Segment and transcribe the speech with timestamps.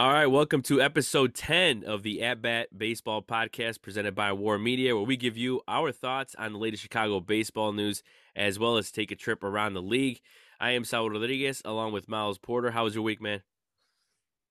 [0.00, 4.58] All right, welcome to episode 10 of the At Bat Baseball Podcast presented by War
[4.58, 8.02] Media, where we give you our thoughts on the latest Chicago baseball news
[8.34, 10.22] as well as take a trip around the league.
[10.58, 12.70] I am Saul Rodriguez along with Miles Porter.
[12.70, 13.42] How was your week, man?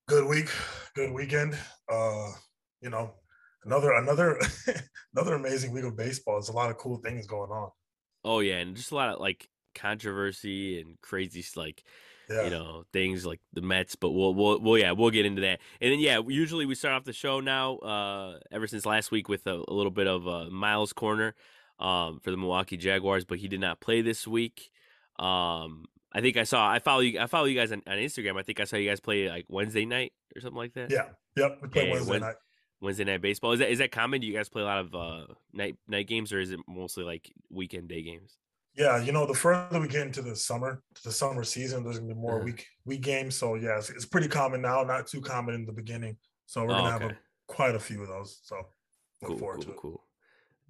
[0.07, 0.51] Good week,
[0.93, 1.57] good weekend.
[1.91, 2.29] Uh,
[2.79, 3.15] you know,
[3.65, 4.39] another another
[5.15, 6.35] another amazing week of baseball.
[6.35, 7.71] There's a lot of cool things going on.
[8.23, 11.83] Oh yeah, and just a lot of like controversy and crazy like
[12.29, 12.43] Yeah.
[12.43, 13.95] you know things like the Mets.
[13.95, 15.59] But we'll we'll, we'll yeah we'll get into that.
[15.81, 17.77] And then yeah, usually we start off the show now.
[17.77, 21.35] Uh, ever since last week with a, a little bit of uh, Miles corner,
[21.79, 24.69] um, for the Milwaukee Jaguars, but he did not play this week.
[25.17, 28.39] Um, I think I saw I follow you I follow you guys on, on Instagram.
[28.39, 30.91] I think I saw you guys play like Wednesday night or something like that.
[30.91, 31.59] yeah, yep.
[31.61, 32.35] We play Yeah, Wednesday night.
[32.81, 33.51] Wednesday night baseball.
[33.51, 34.21] Is that is that common?
[34.21, 37.03] Do you guys play a lot of uh night night games or is it mostly
[37.03, 38.37] like weekend day games?
[38.79, 42.13] Yeah, you know, the further we get into the summer, the summer season, there's gonna
[42.13, 42.45] be more Uh-huh.
[42.45, 43.35] week week games.
[43.35, 44.83] So yeah, it's, it's pretty common now.
[44.83, 46.17] Not too common in the beginning.
[46.45, 47.11] So we're Oh, gonna have a,
[47.47, 48.39] quite a few of those.
[48.43, 48.55] So
[49.21, 49.81] look cool, forward cool, to it.
[49.81, 50.03] cool.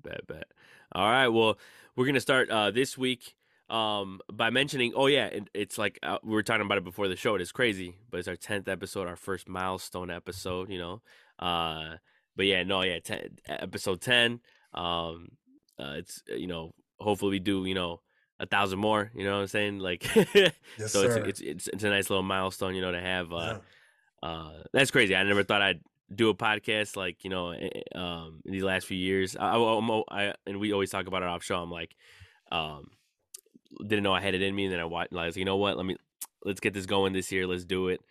[0.04, 0.46] Bet, bet.
[0.94, 1.30] All right.
[1.30, 1.60] Well,
[1.96, 3.36] we're gonna start uh, this week
[3.70, 4.94] um, by mentioning.
[4.96, 7.36] Oh yeah, it, it's like uh, we were talking about it before the show.
[7.36, 10.70] It is crazy, but it's our tenth episode, our first milestone episode.
[10.72, 11.02] You know.
[11.40, 11.98] Uh,
[12.36, 14.42] but yeah, no, yeah, 10, episode ten.
[14.74, 15.30] Um,
[15.80, 18.02] uh, it's uh, you know, hopefully we do you know
[18.40, 19.12] a thousand more.
[19.16, 19.80] You know what I'm saying?
[19.80, 20.04] Like,
[20.36, 20.54] Yes,
[20.88, 22.76] so it's, it's it's it's a nice little milestone.
[22.76, 23.34] You know, to have.
[23.34, 23.60] Uh,
[24.24, 24.30] Yeah.
[24.30, 25.80] uh that's crazy i never thought i'd
[26.14, 29.56] do a podcast like you know eh, eh, um in these last few years i,
[29.56, 31.96] I, I'm I and we always talk about it off show i'm like
[32.52, 32.90] um
[33.80, 35.46] didn't know i had it in me and then i watched i was like you
[35.46, 35.96] know what let me
[36.44, 38.02] let's get this going this year let's do it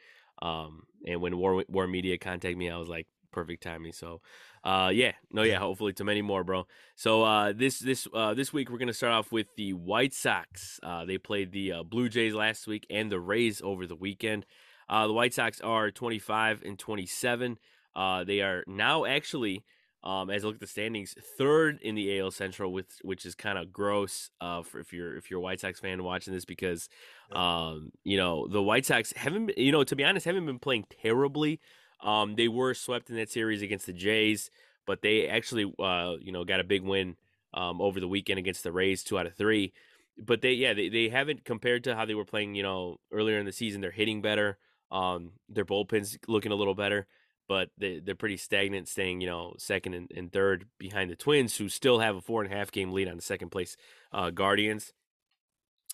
[0.40, 4.20] um and when war war media contacted me i was like perfect timing so
[4.64, 8.52] uh yeah no yeah hopefully to many more bro so uh this this uh this
[8.52, 12.08] week we're gonna start off with the white sox uh they played the uh, blue
[12.08, 14.44] jays last week and the rays over the weekend
[14.88, 17.58] uh, the White Sox are 25 and 27.
[17.94, 19.64] Uh, they are now actually,
[20.02, 23.34] um, as I look at the standings, third in the AL Central, with which is
[23.34, 26.44] kind of gross uh, for if you're if you're a White Sox fan watching this
[26.44, 26.88] because,
[27.32, 30.84] um, you know, the White Sox haven't, you know, to be honest, haven't been playing
[31.02, 31.60] terribly.
[32.02, 34.50] Um, they were swept in that series against the Jays,
[34.86, 37.16] but they actually, uh, you know, got a big win
[37.54, 39.72] um, over the weekend against the Rays, two out of three.
[40.16, 43.38] But they, yeah, they, they haven't compared to how they were playing, you know, earlier
[43.38, 43.80] in the season.
[43.80, 44.58] They're hitting better.
[44.90, 47.06] Um, their bullpen's looking a little better,
[47.46, 51.56] but they, they're pretty stagnant, staying, you know, second and, and third behind the Twins,
[51.56, 53.76] who still have a four and a half game lead on the second place
[54.12, 54.92] uh, Guardians.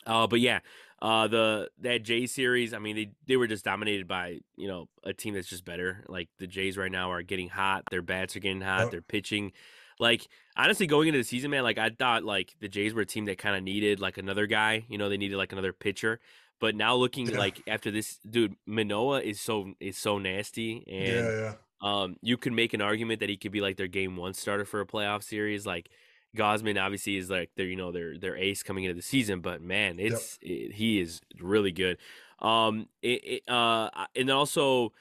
[0.06, 0.60] Uh, but yeah,
[1.02, 4.88] uh, the that Jays series, I mean, they they were just dominated by you know
[5.02, 6.04] a team that's just better.
[6.08, 9.52] Like the Jays right now are getting hot, their bats are getting hot, they're pitching.
[10.00, 10.26] Like
[10.56, 13.26] honestly, going into the season, man, like I thought, like the Jays were a team
[13.26, 14.84] that kind of needed like another guy.
[14.88, 16.20] You know, they needed like another pitcher.
[16.60, 17.38] But now looking Yeah.
[17.38, 21.54] like after this, dude, Manoah is so is so nasty, and yeah, yeah.
[21.82, 24.64] um, you could make an argument that he could be like their game one starter
[24.64, 25.66] for a playoff series.
[25.66, 25.90] Like
[26.34, 29.62] Gausman obviously is like their you know their their ace coming into the season, but
[29.62, 31.98] man, it's it, he is really good.
[32.40, 34.92] Um, it, it, uh, and also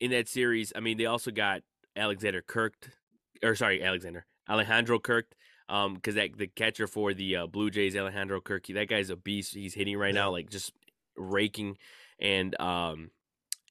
[0.00, 1.62] in that series, I mean, they also got
[1.96, 2.92] Alexander Kirk,
[3.42, 5.34] or sorry, Alexander Alejandro Kirk.
[5.66, 9.16] Um, because that the catcher for the uh, Blue Jays, Alejandro Kirk, that guy's a
[9.16, 9.54] beast.
[9.54, 10.74] He's hitting right now, like just
[11.16, 11.78] raking,
[12.20, 13.10] and um,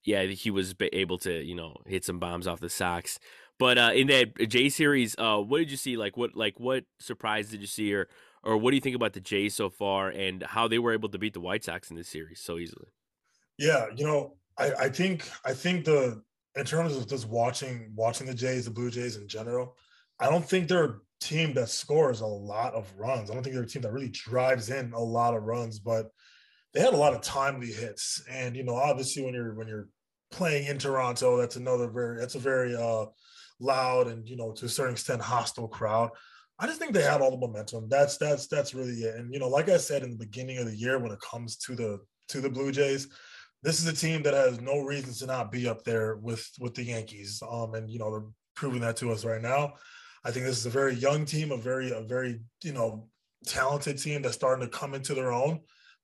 [0.03, 3.19] yeah, he was able to you know hit some bombs off the Sox.
[3.59, 5.97] But uh, in that J series, uh, what did you see?
[5.97, 8.09] Like what like what surprise did you see, or
[8.44, 11.09] or what do you think about the Jays so far, and how they were able
[11.09, 12.88] to beat the White Sox in this series so easily?
[13.58, 16.22] Yeah, you know, I, I think I think the
[16.56, 19.75] in terms of just watching watching the Jays, the Blue Jays in general,
[20.19, 23.30] I don't think they're a team that scores a lot of runs.
[23.30, 26.08] I don't think they're a team that really drives in a lot of runs, but
[26.74, 28.24] they had a lot of timely hits.
[28.30, 29.90] And you know, obviously when you're when you're
[30.31, 33.06] playing in Toronto, that's another very that's a very uh
[33.63, 36.09] loud and you know to a certain extent hostile crowd.
[36.59, 37.90] I just think they had all the momentum.
[37.90, 39.16] That's that's that's really it.
[39.16, 41.57] And you know, like I said in the beginning of the year, when it comes
[41.57, 43.07] to the to the Blue Jays,
[43.63, 46.75] this is a team that has no reason to not be up there with with
[46.75, 47.42] the Yankees.
[47.50, 49.74] Um, and you know they're proving that to us right now.
[50.24, 53.07] I think this is a very young team, a very a very you know
[53.45, 55.59] talented team that's starting to come into their own.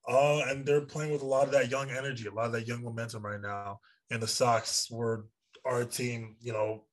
[0.07, 2.67] Uh, and they're playing with a lot of that young energy, a lot of that
[2.67, 3.79] young momentum right now.
[4.09, 5.27] And the Sox were
[5.65, 6.85] our team, you know,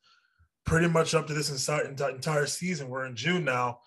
[0.67, 2.89] pretty much up to this entire, entire season.
[2.89, 3.79] We're in June now.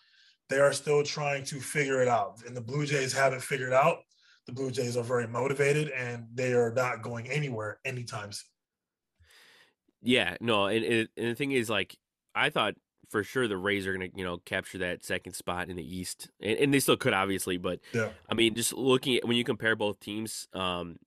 [0.50, 2.42] They are still trying to figure it out.
[2.48, 4.00] And the Blue Jays haven't figured out.
[4.48, 8.48] The Blue Jays are very motivated and they are not going anywhere anytime soon.
[10.02, 11.98] Yeah, no, and, and and the thing is, like,
[12.34, 12.76] I thought
[13.10, 16.30] for sure the Rays are gonna, you know, capture that second spot in the East,
[16.40, 17.58] and, and they still could, obviously.
[17.58, 18.10] But Yeah.
[18.30, 21.00] I mean, just looking at when you compare both teams, um,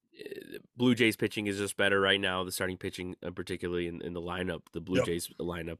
[0.77, 2.45] Blue Jays pitching is just better right now.
[2.45, 5.07] The starting pitching, uh, particularly in, in the lineup, the Blue Yep.
[5.07, 5.79] Jays lineup.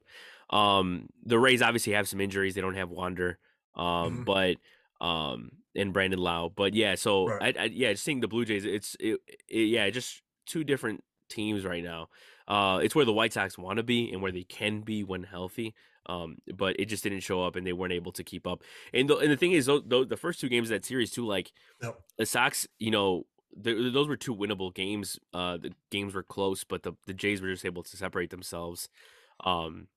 [0.51, 2.55] Um, the Rays obviously have some injuries.
[2.55, 3.39] They don't have Wander,
[3.75, 3.85] um,
[4.21, 4.25] Mhm.
[4.25, 4.57] but
[5.05, 6.53] um, and Brandon Lowe.
[6.55, 7.57] But yeah, so Right.
[7.59, 9.19] I, I yeah, seeing the Blue Jays, it's it,
[9.49, 12.09] it, yeah, just two different teams right now.
[12.47, 15.25] Uh, it's where the White Sox want to be and where they can be when
[15.25, 15.75] healthy.
[16.07, 18.63] Um, but it just didn't show up, and they weren't able to keep up.
[18.93, 21.13] And the, and the thing is, though, though, the first two games of that series
[21.13, 22.01] too, like Yep.
[22.19, 23.25] the Sox, you know,
[23.63, 25.19] th- those were two winnable games.
[25.33, 28.89] Uh, the games were close, but the the Jays were just able to separate themselves.
[29.45, 29.89] Um,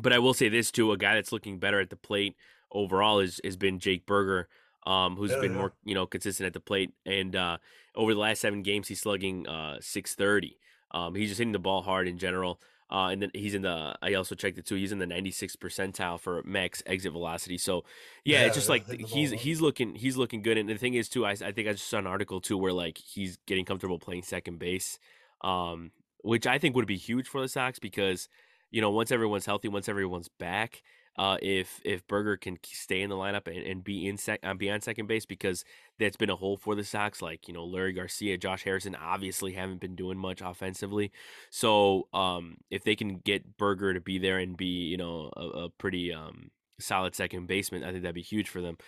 [0.00, 2.36] but I will say this too: a guy that's looking better at the plate
[2.72, 4.48] overall is has been Jake Burger,
[4.86, 5.58] um, who's Yeah, been yeah.
[5.58, 6.92] more you know consistent at the plate.
[7.06, 7.58] And uh,
[7.94, 10.58] over the last seven games, he's slugging uh, six thirty.
[10.92, 12.60] Um, he's just hitting the ball hard in general.
[12.90, 13.94] Uh, and then he's in the.
[14.00, 14.74] I also checked it too.
[14.74, 17.58] He's in the 96th percentile for max exit velocity.
[17.58, 17.84] So,
[18.24, 20.56] yeah, Yeah, it's just like he's he's looking he's looking good.
[20.56, 22.72] And the thing is too, I I think I just saw an article too where
[22.72, 24.98] like he's getting comfortable playing second base,
[25.42, 25.90] um,
[26.22, 28.28] which I think would be huge for the Sox because
[28.70, 30.82] you know once everyone's healthy, once everyone's back,
[31.18, 34.54] uh, if if Burger can stay in the lineup and, and be in sec uh,
[34.54, 35.64] be on second base because
[35.98, 37.20] that's been a hole for the Sox.
[37.20, 41.10] Like you know Leury Garcia, Josh Harrison obviously haven't been doing much offensively.
[41.50, 45.42] So um, if they can get Burger to be there and be you know a,
[45.42, 48.78] a pretty um, solid second baseman, I think that'd be huge for them.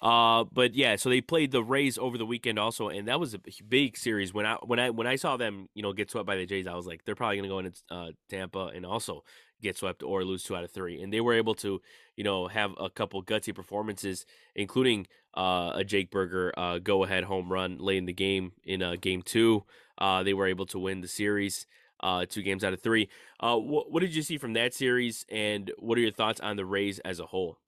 [0.00, 3.34] Uh, but yeah, so they played the Rays over the weekend also, and that was
[3.34, 4.32] a big series.
[4.32, 6.66] When I when I when I saw them, you know, get swept by the Jays,
[6.66, 9.24] I was like, they're probably gonna go into uh, Tampa and also
[9.60, 11.02] get swept or lose two out of three.
[11.02, 11.80] And they were able to,
[12.16, 17.24] you know, have a couple gutsy performances, including uh, a Jake Burger uh, go ahead
[17.24, 19.64] home run late in the game in uh, game two.
[19.98, 21.66] Uh, they were able to win the series.
[22.02, 23.10] Uh, two games out of three.
[23.40, 26.56] Uh, wh- what did you see from that series, and what are your thoughts on
[26.56, 27.58] the Rays as a whole?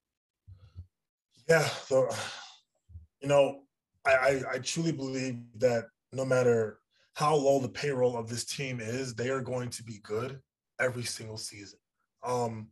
[1.47, 2.09] Yeah, so
[3.21, 3.61] you know,
[4.05, 6.79] I, I I truly believe that no matter
[7.13, 10.41] how low the payroll of this team is, they are going to be good
[10.79, 11.79] every single season.
[12.23, 12.69] Um,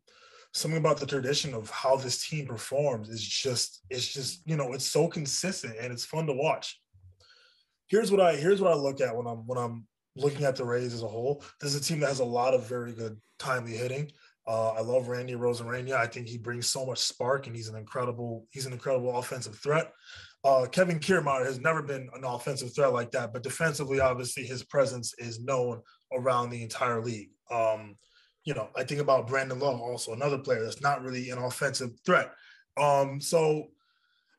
[0.54, 4.74] something about the tradition of how this team performs is just it's just you know
[4.74, 6.80] it's so consistent and it's fun to watch.
[7.88, 10.66] Here's what I here's what I look at when I'm when I'm looking at the
[10.66, 11.44] Rays as a whole.
[11.60, 14.12] This is a team that has a lot of very good timely hitting.
[14.48, 15.94] Uh, I love Randy Arozarena.
[15.94, 19.56] I think he brings so much spark, and he's an incredible he's an incredible offensive
[19.56, 19.92] threat.
[20.44, 24.64] Uh, Kevin Kiermaier has never been an offensive threat like that, but defensively, obviously, his
[24.64, 25.82] presence is known
[26.12, 27.30] around the entire league.
[27.52, 27.96] Um,
[28.44, 31.92] you know, I think about Brandon Lowe, also another player that's not really an offensive
[32.06, 32.32] threat.
[32.78, 33.68] Um, so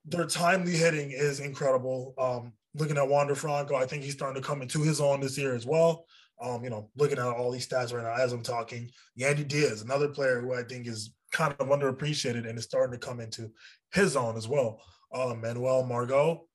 [0.05, 2.15] their timely hitting is incredible.
[2.19, 5.39] Um, looking at Wander Franco, I think he's starting to come into his own this
[5.39, 6.07] year as well.
[6.41, 9.83] Um, you know, looking at all these stats right now as I'm talking, Yandy Diaz,
[9.83, 13.51] another player who I think is kind of underappreciated and is starting to come into
[13.93, 14.81] his own as well.
[15.15, 16.47] Uh, Manuel Margot,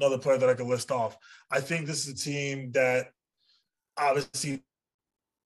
[0.00, 1.16] another player that I could list off.
[1.50, 3.08] I think this is a team that
[3.96, 4.64] obviously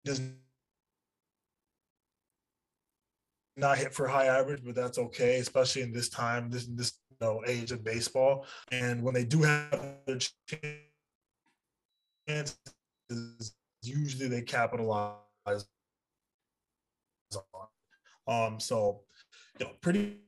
[0.04, 0.22] does
[3.58, 7.16] not hit for high average, but that's okay, especially in this time, this this you
[7.20, 8.46] know age of baseball.
[8.70, 10.19] And when they do have their
[12.28, 15.16] chances, usually they capitalize
[17.55, 17.66] on.
[18.26, 19.02] Um, so
[19.58, 20.19] you know, pretty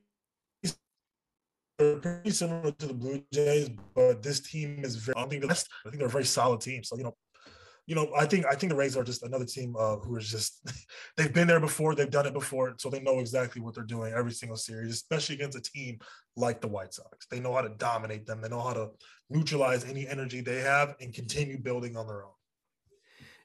[1.77, 5.17] pretty similar to the Blue Jays, but this team is very.
[5.17, 5.67] I think the best.
[5.85, 6.83] I think they're a very solid team.
[6.83, 7.15] So you know,
[7.91, 10.31] you know, I think I think the Rays are just another team uh, who is
[10.31, 10.65] just
[11.17, 14.13] they've been there before, they've done it before, so they know exactly what they're doing
[14.13, 15.99] every single series, especially against a team
[16.37, 17.27] like the White Sox.
[17.29, 18.39] They know how to dominate them.
[18.39, 18.91] They know how to
[19.29, 22.31] neutralize any energy they have and continue building on their own.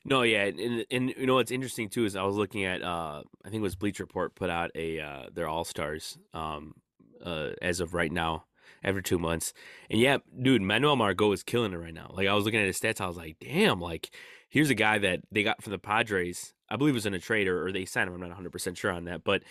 [0.05, 3.25] No, yeah, and and you know what's interesting too is I was looking at uh
[3.45, 6.75] I think it was Bleacher Report put out a uh their All Stars um
[7.21, 8.45] uh as of right now
[8.85, 9.53] after two months,
[9.91, 12.13] and yeah, dude, Manuel Margot is killing it right now.
[12.15, 14.11] Like I was looking at his stats, I was like, damn, like
[14.49, 16.55] here's a guy that they got from the Padres.
[16.69, 18.15] I believe it was in a trade or, or they signed him.
[18.15, 19.43] I'm not 100 percent sure on that, but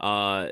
[0.00, 0.48] uh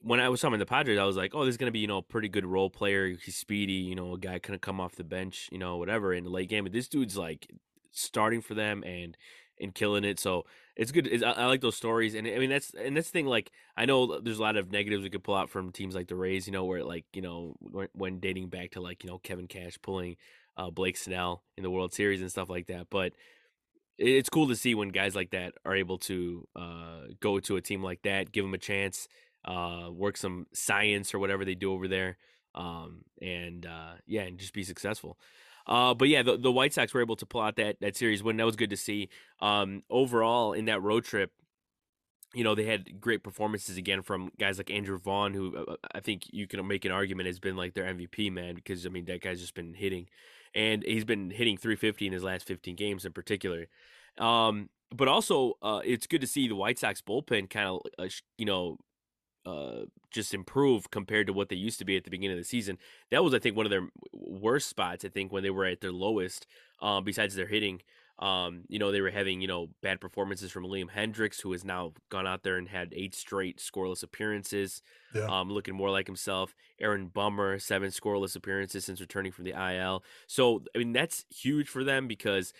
[0.00, 1.78] when I was talking to the Padres, I was like, oh, this is gonna be
[1.80, 3.08] you know a pretty good role player.
[3.08, 6.12] He's speedy, you know, a guy kind of come off the bench, you know, whatever
[6.12, 6.64] in the late game.
[6.64, 7.50] But this dude's like
[7.90, 9.16] starting for them and
[9.60, 10.18] and killing it.
[10.20, 10.44] So
[10.76, 11.06] it's good.
[11.06, 13.26] It's, I, I like those stories, and I mean that's and that's the thing.
[13.26, 16.08] Like I know there's a lot of negatives we could pull out from teams like
[16.08, 16.46] the Rays.
[16.46, 19.46] You know, where like you know when, when dating back to like you know Kevin
[19.46, 20.16] Cash pulling
[20.56, 22.86] uh, Blake Snell in the World Series and stuff like that.
[22.90, 23.12] But
[23.98, 27.60] it's cool to see when guys like that are able to uh, go to a
[27.60, 29.08] team like that, give them a chance,
[29.44, 32.16] uh, work some science or whatever they do over there,
[32.54, 35.18] um, and uh, yeah, and just be successful.
[35.66, 38.22] Uh, but yeah, the, the White Sox were able to pull out that that series
[38.22, 38.36] win.
[38.36, 39.08] That was good to see.
[39.40, 41.30] Um, overall, in that road trip,
[42.34, 46.00] you know, they had great performances again from guys like Andrew Vaughn, who uh, I
[46.00, 49.06] think you can make an argument has been like their MVP man because I mean
[49.06, 50.08] that guy's just been hitting,
[50.54, 53.66] and he's been hitting 350 in his last 15 games in particular.
[54.18, 58.08] Um, but also, uh, it's good to see the White Sox bullpen kind of, uh,
[58.38, 58.78] you know,
[59.44, 62.48] uh, just improve compared to what they used to be at the beginning of the
[62.48, 62.78] season.
[63.10, 65.04] That was, I think, one of their worst spots.
[65.04, 66.46] I think when they were at their lowest,
[66.80, 67.82] um, besides their hitting.
[68.18, 71.64] Um, you know, they were having, you know, bad performances from Liam Hendriks, who has
[71.64, 74.82] now gone out there and had eight straight scoreless appearances,
[75.14, 75.26] yeah.
[75.26, 76.54] um, looking more like himself.
[76.80, 80.04] Aaron Bummer, seven scoreless appearances since returning from the IL.
[80.28, 82.52] So, I mean, that's huge for them because,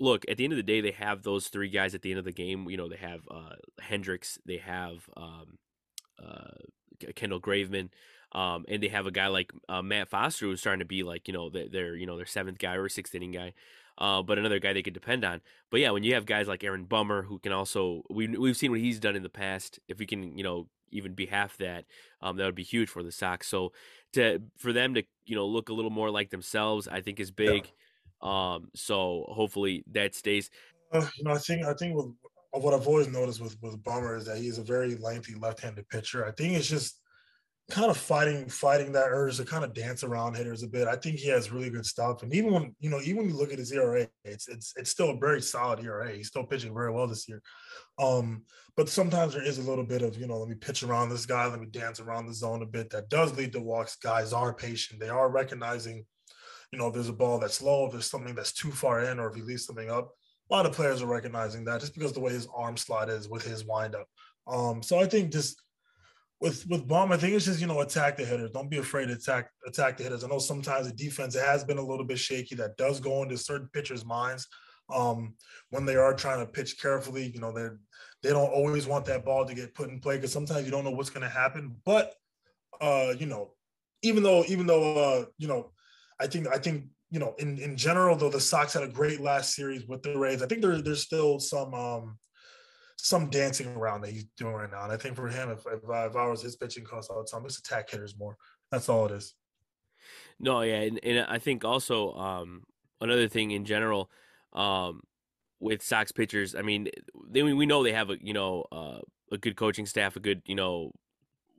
[0.00, 2.18] look, at the end of the day, they have those three guys at the end
[2.18, 2.66] of the game.
[2.70, 5.58] You know, they have uh, Hendriks, they have um,
[6.18, 7.90] uh, Kendall Graveman,
[8.32, 11.28] um, and they have a guy like uh, Matt Foster who's starting to be like,
[11.28, 13.52] you know, their, you know, their seventh guy or sixth inning guy
[13.98, 15.40] uh, but another guy they could depend on.
[15.70, 18.70] But yeah, when you have guys like Aaron Bummer who can also we we've seen
[18.70, 19.78] what he's done in the past.
[19.88, 21.84] If we can, you know, even be half that,
[22.20, 23.48] um, that would be huge for the Sox.
[23.48, 23.72] So
[24.12, 27.30] to for them to you know look a little more like themselves, I think is
[27.30, 27.70] big.
[28.22, 28.54] Yeah.
[28.54, 30.50] Um, so hopefully that stays.
[30.92, 32.06] Uh, you know, I think I think with,
[32.52, 36.26] what I've always noticed with with Bummer is that he's a very lengthy left-handed pitcher.
[36.26, 37.00] I think it's just
[37.70, 40.86] kind of fighting fighting that urge to kind of dance around hitters a bit.
[40.86, 42.22] I think he has really good stuff.
[42.22, 44.90] And even when you know, even when you look at his ERA, it's it's it's
[44.90, 46.12] still a very solid ERA.
[46.12, 47.40] He's still pitching very well this year.
[47.98, 48.42] Um,
[48.76, 51.26] but sometimes there is a little bit of, you know, let me pitch around this
[51.26, 52.90] guy, let me dance around the zone a bit.
[52.90, 53.96] That does lead to walks.
[53.96, 55.00] Guys are patient.
[55.00, 56.04] They are recognizing,
[56.72, 59.20] you know, if there's a ball that's low, if there's something that's too far in,
[59.20, 60.10] or if he leaves something up.
[60.50, 63.28] A lot of players are recognizing that just because the way his arm slot is
[63.28, 64.06] with his windup.
[64.46, 65.62] Um, so I think just
[66.44, 68.50] with with Baum, I think it's just you know attack the hitters.
[68.50, 70.22] Don't be afraid to attack attack the hitters.
[70.22, 72.54] I know sometimes the defense has been a little bit shaky.
[72.54, 74.46] That does go into certain pitchers' minds
[74.94, 75.36] um,
[75.70, 77.32] when they are trying to pitch carefully.
[77.34, 77.68] You know they
[78.22, 80.84] they don't always want that ball to get put in play because sometimes you don't
[80.84, 81.76] know what's going to happen.
[81.86, 82.12] But
[82.78, 83.54] uh, you know,
[84.02, 85.72] even though even though uh, you know,
[86.20, 89.22] I think I think you know in in general though the Sox had a great
[89.22, 90.42] last series with the Rays.
[90.42, 92.18] I think there there's still some um
[92.96, 94.84] some dancing around that he's doing right now.
[94.84, 97.16] And I think for him, if, if, I, if I was his pitching coach, I
[97.16, 98.36] would tell him just attack hitters more.
[98.70, 99.34] That's all it is.
[100.38, 102.64] No, yeah, and, and I think also um,
[103.00, 104.10] another thing in general
[104.52, 105.02] um,
[105.60, 106.54] with Sox pitchers.
[106.54, 106.88] I mean,
[107.28, 108.98] they, we know they have a you know uh,
[109.30, 110.92] a good coaching staff, a good you know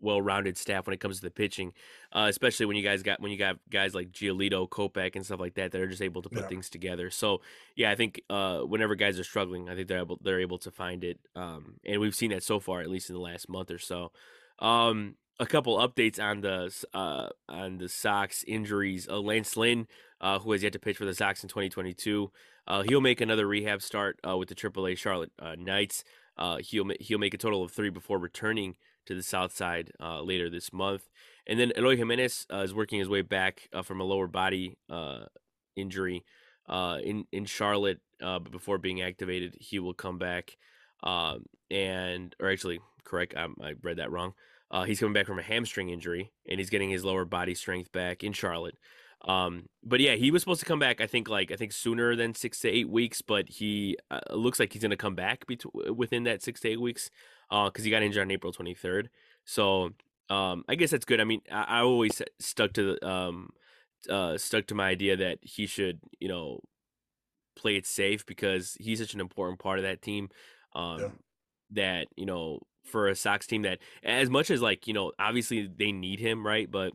[0.02, 1.74] well-rounded staff when it comes to the pitching,
[2.12, 5.40] uh, especially when you guys got when you got guys like Giolito, Kopech, and stuff
[5.40, 6.48] like that that are just able to put yeah.
[6.48, 7.10] things together.
[7.10, 7.42] So
[7.76, 10.72] yeah, I think uh, whenever guys are struggling, I think they're able they're able to
[10.72, 13.72] find it, um, and we've seen that so far, at least in the last month
[13.72, 14.12] or so.
[14.60, 19.08] Um, a couple updates on the uh, on the Sox injuries.
[19.10, 19.88] Uh, Lance Lynn,
[20.22, 22.32] uh, who has yet to pitch for the Sox in 2022,
[22.68, 26.04] uh, he'll make another rehab start uh, with the AAA Charlotte uh, Knights.
[26.38, 28.76] Uh, he'll he'll make a total of three before returning
[29.06, 31.10] to the south side uh, later this month.
[31.48, 34.78] And then Eloy Jimenez uh, is working his way back uh, from a lower body
[34.90, 35.26] uh,
[35.76, 36.24] injury
[36.68, 38.00] uh, in in Charlotte.
[38.22, 40.58] Uh, but before being activated, he will come back.
[41.04, 44.34] Um, and or actually, correct, I, I read that wrong.
[44.86, 48.24] he's coming back from a hamstring injury, and he's getting his lower body strength back
[48.24, 48.78] in Charlotte.
[49.28, 51.02] Um, but yeah, he was supposed to come back.
[51.02, 53.98] I think like I think sooner than six to eight weeks, but he
[54.32, 55.46] looks like he's going to come back
[55.94, 57.12] within that six to eight weeks
[57.50, 59.08] because uh, he got injured on April 23rd.
[59.46, 59.92] So
[60.30, 61.22] um, I guess that's good.
[61.22, 63.50] I mean, I, I always stuck to the um,
[64.10, 66.62] uh, stuck to my idea that he should, you know,
[67.56, 70.30] play it safe because he's such an important part of that team.
[70.74, 71.10] Um, yeah.
[71.72, 75.68] That you know, for a Sox team that, as much as like you know, obviously
[75.68, 76.70] they need him, right?
[76.70, 76.94] But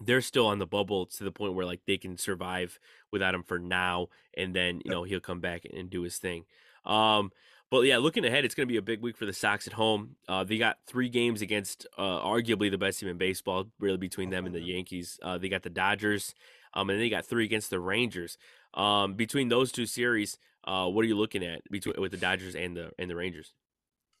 [0.00, 2.78] they're still on the bubble to the point where like they can survive
[3.12, 6.44] without him for now, and then you know he'll come back and do his thing.
[6.84, 7.30] Um,
[7.70, 9.72] but yeah, looking ahead, it's going to be a big week for the Sox at
[9.72, 10.16] home.
[10.28, 14.30] Uh, they got three games against uh, arguably the best team in baseball, really between
[14.30, 15.18] them and the Yankees.
[15.22, 16.34] Uh, they got the Dodgers,
[16.74, 18.36] um, and then they got three against the Rangers.
[18.74, 22.56] Um, between those two series, uh, what are you looking at between with the Dodgers
[22.56, 23.54] and the and the Rangers?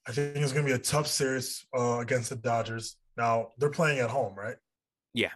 [0.06, 2.96] I think it's going to be a tough series uh, against the Dodgers.
[3.16, 4.56] Now they're playing at home, right?
[5.12, 5.32] Yeah.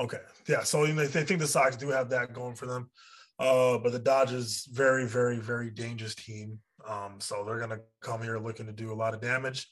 [0.00, 0.18] Okay.
[0.48, 0.64] Yeah.
[0.64, 2.90] So you know, they think the Sox do have that going for them.
[3.38, 6.58] Uh, but the Dodgers, very, very, very dangerous team.
[6.88, 9.68] Um, so they're going to come here looking to do a lot of damage.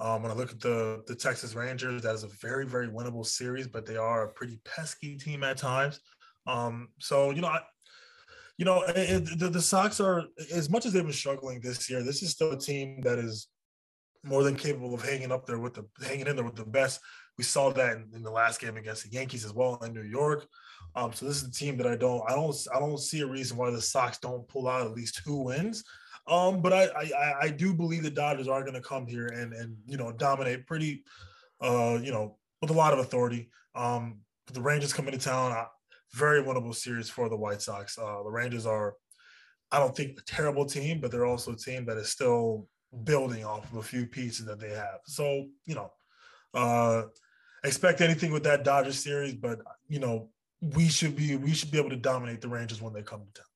[0.00, 3.24] Um, when I look at the the Texas Rangers, that is a very very winnable
[3.24, 6.00] series, but they are a pretty pesky team at times.
[6.46, 7.60] Um, so you know, I,
[8.58, 12.02] you know, it, the, the Sox are as much as they've been struggling this year.
[12.02, 13.48] This is still a team that is
[14.24, 17.00] more than capable of hanging up there with the hanging in there with the best.
[17.38, 20.02] We saw that in, in the last game against the Yankees as well in New
[20.02, 20.46] York.
[20.94, 23.26] Um, so this is a team that I don't, I don't, I don't see a
[23.26, 25.82] reason why the Sox don't pull out at least two wins.
[26.26, 29.52] Um, but I, I, I do believe the Dodgers are going to come here and
[29.52, 31.02] and you know dominate pretty,
[31.60, 33.50] uh, you know, with a lot of authority.
[33.74, 34.20] Um,
[34.52, 35.52] the Rangers come into town.
[35.52, 35.66] I,
[36.14, 37.98] very winnable series for the White Sox.
[37.98, 38.94] Uh, the Rangers are,
[39.70, 42.68] I don't think, a terrible team, but they're also a team that is still
[43.04, 45.00] building off of a few pieces that they have.
[45.06, 45.90] So, you know,
[46.54, 47.04] uh,
[47.64, 50.28] expect anything with that Dodgers series, but you know,
[50.60, 53.40] we should be we should be able to dominate the Rangers when they come to
[53.40, 53.46] town.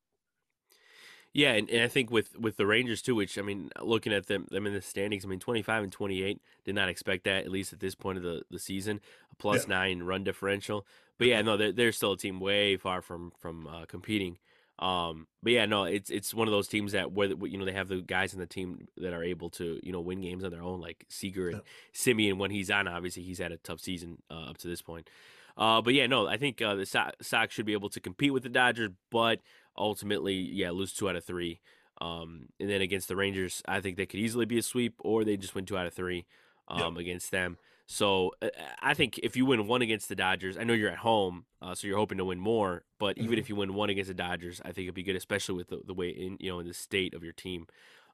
[1.37, 4.25] Yeah, and, and I think with with the Rangers too, which I mean, looking at
[4.27, 7.25] them them in the standings, I mean, twenty five and twenty eight did not expect
[7.25, 9.75] that at least at this point of the, the season, a plus yeah.
[9.75, 10.87] nine run differential.
[11.19, 14.39] But yeah, no, they're, they're still a team way far from from uh, competing.
[14.79, 17.73] Um, but yeah, no, it's it's one of those teams that where you know they
[17.73, 20.51] have the guys in the team that are able to you know win games on
[20.51, 22.15] their own, like Seager and yeah.
[22.15, 22.39] Semien.
[22.39, 25.11] When he's on, obviously he's had a tough season uh, up to this point.
[25.57, 28.33] Uh, but yeah, no, I think uh, the so- Sox should be able to compete
[28.33, 29.41] with the Dodgers, but
[29.79, 31.61] ultimately, yeah, lose two out of three.
[32.01, 35.25] Um, and then against the Rangers, I think they could easily be a sweep, or
[35.25, 36.27] they just win two out of three
[36.69, 37.57] um, against them.
[37.87, 38.49] So uh,
[38.83, 41.75] I think if you win one against the Dodgers, I know you're at home, uh,
[41.75, 42.83] so you're hoping to win more.
[42.99, 43.39] But even mm-hmm.
[43.39, 45.81] if you win one against the Dodgers, I think it'd be good, especially with the,
[45.87, 47.67] the way in you know in the state of your team,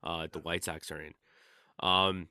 [0.05, 1.15] uh, the White Sox are in.
[1.81, 2.29] Um,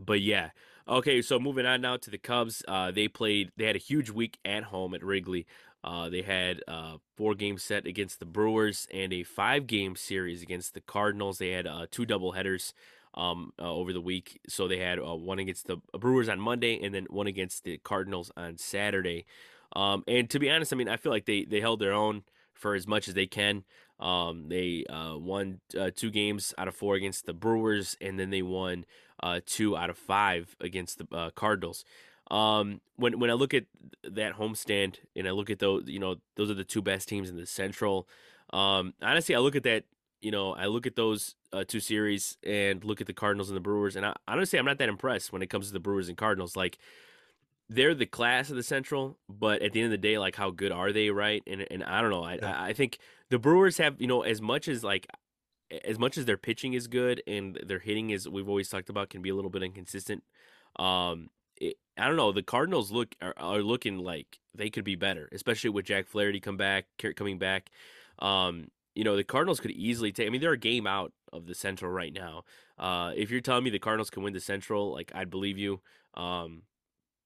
[0.00, 0.50] but yeah,
[0.88, 1.22] okay.
[1.22, 3.50] So moving on now to the Cubs, uh, they played.
[3.56, 5.44] They had a huge week at home at Wrigley.
[5.84, 10.42] Uh, they had uh, four game set against the Brewers and a five game series
[10.42, 11.38] against the Cardinals.
[11.38, 12.74] They had uh, two double headers
[13.14, 14.40] um, uh, over the week.
[14.48, 17.78] So they had uh, one against the Brewers on Monday and then one against the
[17.78, 19.24] Cardinals on Saturday.
[19.74, 22.22] Um, and to be honest, I mean, I feel like they, they held their own
[22.54, 23.64] for as much as they can.
[24.00, 28.30] Um, they uh, won uh, two games out of four against the Brewers, and then
[28.30, 28.84] they won
[29.46, 31.84] two out of five against the Cardinals.
[32.30, 33.64] Um, when when I look at
[34.04, 37.30] that homestand and I look at those, you know, those are the two best teams
[37.30, 38.08] in the Central.
[38.52, 39.84] Um, honestly, I look at that
[40.20, 43.56] you know, I look at those uh, two series and look at the Cardinals and
[43.56, 46.08] the Brewers, and I, honestly, I'm not that impressed when it comes to the Brewers
[46.08, 46.56] and Cardinals.
[46.56, 46.78] Like,
[47.68, 50.50] they're the class of the Central, but at the end of the day, like, how
[50.50, 51.42] good are they, right?
[51.46, 52.24] And and I don't know.
[52.24, 52.60] I yeah.
[52.60, 52.98] I think
[53.30, 55.06] the Brewers have, you know, as much as like,
[55.84, 59.10] as much as their pitching is good and their hitting is, we've always talked about,
[59.10, 60.24] can be a little bit inconsistent.
[60.76, 62.32] Um, it, I don't know.
[62.32, 66.40] The Cardinals look are, are looking like they could be better, especially with Jack Flaherty
[66.40, 67.70] come back, coming back.
[68.18, 70.26] Um, you know, the Cardinals could easily take.
[70.26, 72.44] I mean, they're a game out of the Central right now.
[72.78, 75.80] Uh, if you're telling me the Cardinals can win the Central, like I'd believe you.
[76.14, 76.62] Um,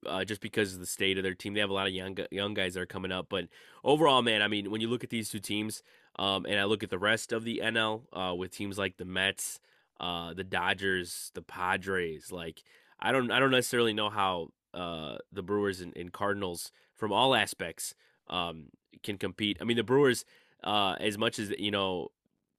[0.07, 2.17] uh, just because of the state of their team, they have a lot of young
[2.31, 3.27] young guys that are coming up.
[3.29, 3.47] But
[3.85, 5.83] overall, man, I mean, when you look at these two teams,
[6.19, 9.05] um, and I look at the rest of the NL uh, with teams like the
[9.05, 9.61] Mets,
[10.01, 12.63] uh, the Dodgers, the Padres, like
[13.03, 17.35] I don't I don't necessarily know how uh, the Brewers and, and, Cardinals from all
[17.35, 17.95] aspects
[18.31, 18.69] um,
[19.03, 19.59] can compete.
[19.61, 20.25] I mean, the Brewers
[20.65, 22.09] uh, as much as you know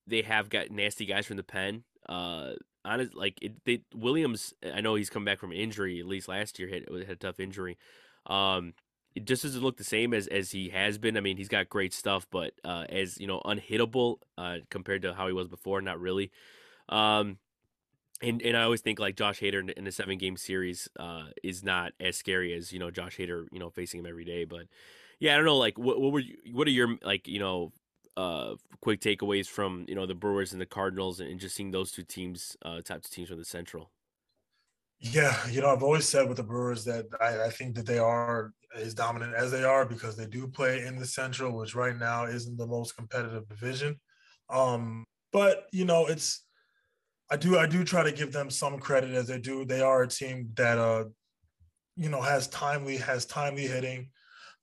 [0.06, 1.84] they have got nasty guys from the pen.
[2.08, 2.52] Uh,
[2.86, 6.00] honest, like it, they, Williams, I know he's come back from injury.
[6.00, 7.78] At least last year, had, had a tough injury.
[8.28, 8.74] Um,
[9.16, 11.18] it just doesn't look the same as as he has been.
[11.18, 15.14] I mean, he's got great stuff, but uh, as you know, unhittable uh, compared to
[15.14, 16.32] how he was before, not really.
[16.90, 17.38] Um,
[18.24, 21.64] and and I always think like Josh Hader in, a seven game series uh, is
[21.64, 24.46] not as scary as you know Josh Hader, you know, facing him every day.
[24.46, 24.68] But
[25.20, 25.58] yeah, I don't know.
[25.58, 27.72] Like, what what were you, what are your like you know
[28.18, 31.92] uh, quick takeaways from you know the Brewers and the Cardinals, and just seeing those
[31.92, 33.92] two teams, uh, two teams from the Central.
[35.00, 37.98] Yeah, you know, I've always said with the Brewers that I, I, think that they
[37.98, 41.98] are as dominant as they are because they do play in the Central, which right
[41.98, 44.00] now isn't the most competitive division.
[44.50, 46.44] Um, but you know, it's
[47.32, 49.66] I do I do try to give them some credit as they do.
[49.66, 51.06] They are a team that uh,
[51.96, 54.10] you know, has timely has timely hitting.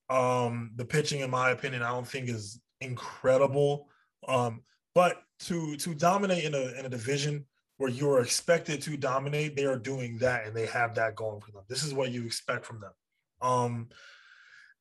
[0.09, 3.89] Um, the pitching, in my opinion, I don't think is incredible.
[4.27, 4.63] Um,
[4.95, 7.45] but to to dominate in a in a division
[7.77, 11.41] where you are expected to dominate, they are doing that and they have that going
[11.41, 11.63] for them.
[11.69, 12.93] This is what you expect from them.
[13.41, 13.89] Um,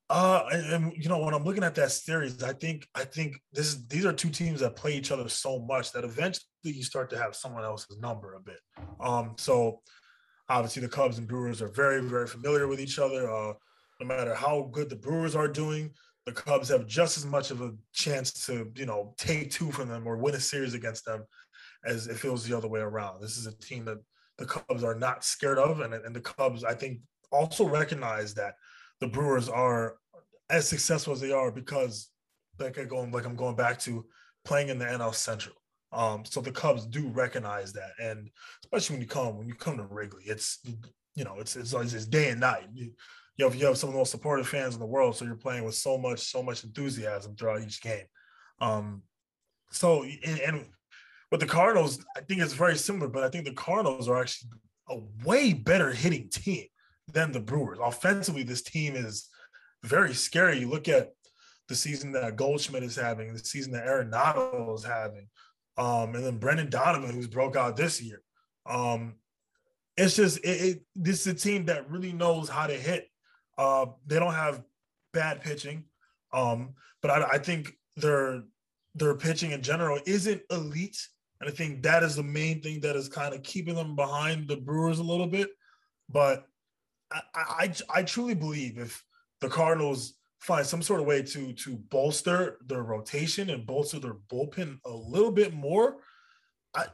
[0.10, 3.40] uh, and, and, you know when I'm looking at that series, I think I think
[3.54, 7.10] this these are two teams that play each other so much that eventually you start
[7.12, 8.60] to have someone else's number a bit.
[9.00, 9.82] Um, so
[10.48, 13.30] obviously the Cubs and Brewers are very very familiar with each other.
[13.30, 13.54] Uh,
[14.00, 15.92] no matter how good the Brewers are doing,
[16.26, 19.90] the Cubs have just as much of a chance to, you know, take two from
[19.90, 21.26] them or win a series against them
[21.86, 23.22] as it feels the other way around.
[23.22, 23.98] This is a team that
[24.38, 25.82] the Cubs are not scared of.
[25.82, 27.00] And, and the Cubs, I think,
[27.32, 28.56] also recognize that
[29.00, 29.96] the Brewers are
[30.50, 32.10] as successful as they are because
[32.60, 34.06] like I going like I'm going back to
[34.46, 35.56] playing in the NL Central.
[35.92, 38.30] Um, so the Cubs do recognize that, and
[38.64, 40.60] especially when you come when you come to Wrigley, it's
[41.16, 42.68] you know it's it's, it's day and night.
[42.74, 42.92] You,
[43.38, 45.36] you have you have some of the most supportive fans in the world, so you're
[45.36, 48.06] playing with so much so much enthusiasm throughout each game.
[48.60, 49.04] Um,
[49.72, 50.66] so and, and
[51.32, 54.52] with the Cardinals, I think it's very similar, but I think the Cardinals are actually
[54.90, 56.66] a way better hitting team
[57.14, 57.80] than the Brewers.
[57.82, 59.30] Offensively, this team is
[59.84, 60.60] very scary.
[60.60, 61.14] You look at
[61.68, 65.28] the season that Goldschmidt is having, the season that Arenado is having,
[65.78, 68.22] um, and then Brendan Donovan, who's broke out this year.
[68.66, 69.16] Um,
[69.96, 73.08] it's just it, it, this is a team that really knows how to hit.
[73.58, 74.64] Uh, they don't have
[75.14, 75.86] bad pitching,
[76.34, 78.44] um, but I, I think their
[78.96, 80.98] their pitching in general isn't elite,
[81.40, 84.48] and I think that is the main thing that is kind of keeping them behind
[84.48, 85.50] the Brewers a little bit.
[86.10, 86.46] But
[87.12, 89.04] I, I, I truly believe if
[89.42, 94.16] the Cardinals find some sort of way to to bolster their rotation and bolster their
[94.32, 95.98] bullpen a little bit more,
[96.76, 96.86] I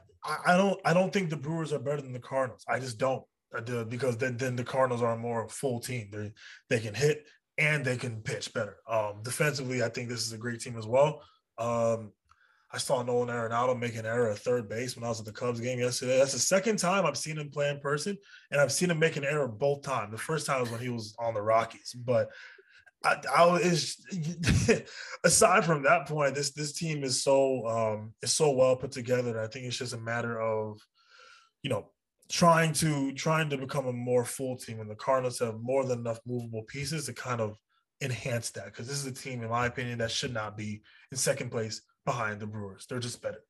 [0.46, 2.64] I don't I don't think the Brewers are better than the Cardinals.
[2.68, 3.24] I just don't
[3.90, 6.10] because then then the Cardinals are a more full team.
[6.12, 6.32] They
[6.70, 7.26] they can hit
[7.58, 8.78] and they can pitch better.
[8.88, 11.22] Um, defensively, I think this is a great team as well.
[11.58, 12.12] Um,
[12.72, 15.32] I saw Nolan Arenado make an error at third base when I was at the
[15.32, 16.18] Cubs game yesterday.
[16.18, 18.18] That's the second time I've seen him play in person,
[18.52, 20.12] and I've seen him make an error both times.
[20.12, 22.30] The first time was when he was on the Rockies, but
[23.04, 23.98] I, I is
[25.24, 29.40] aside from that point, this this team is so um, is so well put together.
[29.40, 30.80] I think it's just a matter of,
[31.62, 31.92] you know,
[32.32, 36.00] trying to trying to become a more full team, and the Cardinals have more than
[36.00, 37.58] enough movable pieces to kind of
[38.02, 38.66] enhance that.
[38.66, 41.82] Because this is a team, in my opinion, that should not be in second place
[42.06, 42.86] behind the Brewers.
[42.88, 43.44] They're just better.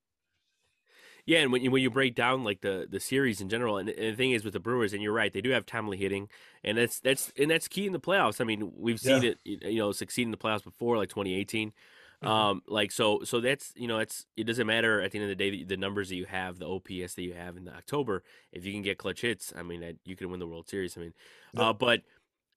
[1.26, 3.90] Yeah, and when you when you break down like the the series in general, and,
[3.90, 6.30] and, the thing is with the Brewers, and you're right, they do have timely hitting,
[6.64, 8.40] and that's that's and that's key in the playoffs.
[8.40, 9.32] I mean, we've seen yeah.
[9.44, 11.70] it, you know, succeed in the playoffs before, like 2018.
[11.70, 12.28] Mm-hmm.
[12.28, 15.36] Um, like so, so that's you know, it's it doesn't matter at the end of
[15.38, 18.24] the day the numbers that you have, the OPS that you have in the October.
[18.52, 20.96] If you can get clutch hits, I mean, you can win the World Series.
[20.96, 21.14] I mean,
[21.54, 21.70] yeah.
[21.70, 22.02] uh, but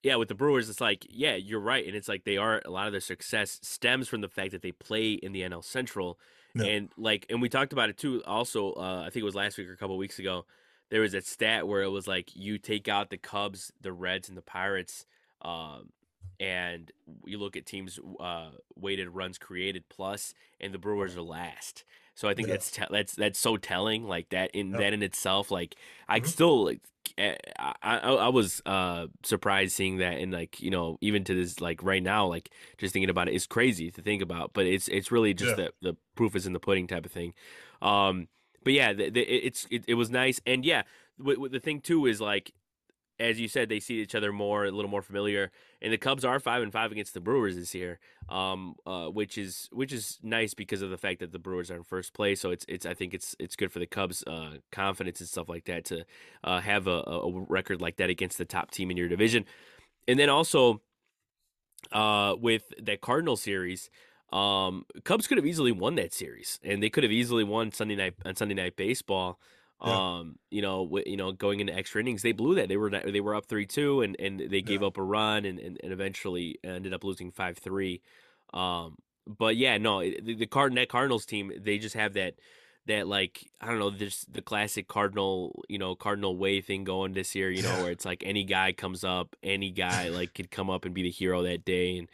[0.01, 1.85] yeah, with the Brewers, it's like, yeah, you're right.
[1.85, 4.61] And it's like they are, a lot of their success stems from the fact that
[4.61, 6.19] they play in the NL Central.
[6.55, 6.65] Yeah.
[6.65, 8.23] And like, and we talked about it too.
[8.25, 10.45] Also, uh, I think it was last week or a couple weeks ago.
[10.89, 14.29] There was a stat where it was like you take out the Cubs, the Reds,
[14.29, 15.05] and the Pirates,
[15.41, 15.89] um,
[16.39, 16.91] and
[17.25, 21.83] you look at teams' uh, weighted runs created plus, and the Brewers are last.
[22.19, 22.55] So I think yeah.
[22.55, 24.03] that's te- that's that's so telling.
[24.03, 25.75] Like that in that in itself, like
[26.07, 26.27] I mm-hmm.
[26.27, 26.81] still like
[27.19, 31.33] Eh, I, I, I was uh, surprised seeing that, and like you know, even to
[31.33, 34.53] this like right now, like just thinking about it is crazy to think about.
[34.53, 35.67] But it's it's really just yeah.
[35.81, 37.33] the the proof is in the pudding type of thing.
[37.81, 38.27] Um,
[38.63, 40.83] but yeah, the, the, it's it, it was nice, and yeah,
[41.17, 42.53] the thing too is like
[43.19, 45.51] as you said, they see each other more, a little more familiar.
[45.81, 49.37] And the Cubs are five and five against the Brewers this year, um, uh, which
[49.37, 52.39] is which is nice because of the fact that the Brewers are in first place.
[52.39, 55.49] So it's it's I think it's it's good for the Cubs' uh, confidence and stuff
[55.49, 56.05] like that to
[56.43, 59.45] uh, have a, a, record like that against the top team in your division.
[60.07, 60.81] And then also
[61.91, 63.89] uh, with that Cardinal series.
[64.31, 67.95] Um, Cubs could have easily won that series, and they could have easily won Sunday
[67.95, 69.39] night on Sunday night baseball.
[69.83, 70.17] Yeah.
[70.17, 72.67] Um, you know, w- you know, going into extra innings, they blew that.
[72.67, 74.87] They were they were up three two, and and they gave yeah.
[74.87, 78.01] up a run, and, and, and eventually ended up losing five three.
[78.53, 82.35] Um, but yeah, no, the, the Card that Cardinals team, they just have that
[82.87, 87.13] that like I don't know, this the classic Cardinal, you know, Cardinal way thing going
[87.13, 87.49] this year.
[87.49, 87.83] You know, yeah.
[87.83, 91.03] where it's like any guy comes up, any guy like could come up and be
[91.03, 92.09] the hero that day, and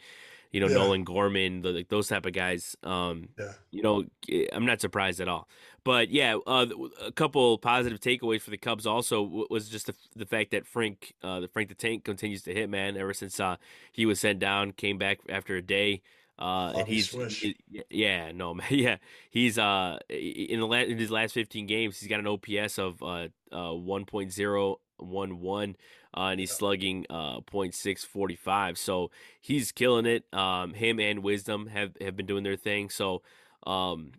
[0.52, 0.74] you know, yeah.
[0.74, 2.76] Nolan Gorman, the, like those type of guys.
[2.82, 3.52] Um, yeah.
[3.70, 5.48] You know, eh, I'm not surprised at all.
[5.86, 6.66] But yeah, uh,
[7.00, 11.14] a couple positive takeaways for the Cubs also was just the, the fact that Frank,
[11.22, 13.54] uh, the Frank the Tank, continues to hit man ever since uh,
[13.92, 16.02] he was sent down, came back after a day.
[16.40, 17.56] Uh, and he's he,
[17.88, 18.96] yeah no man yeah
[19.30, 23.02] he's uh in the last in his last 15 games he's got an OPS of
[23.02, 25.74] uh, uh 1.011
[26.14, 31.96] uh, and he's slugging uh 0.645 so he's killing it um him and Wisdom have
[32.02, 33.22] have been doing their thing so
[33.66, 34.12] um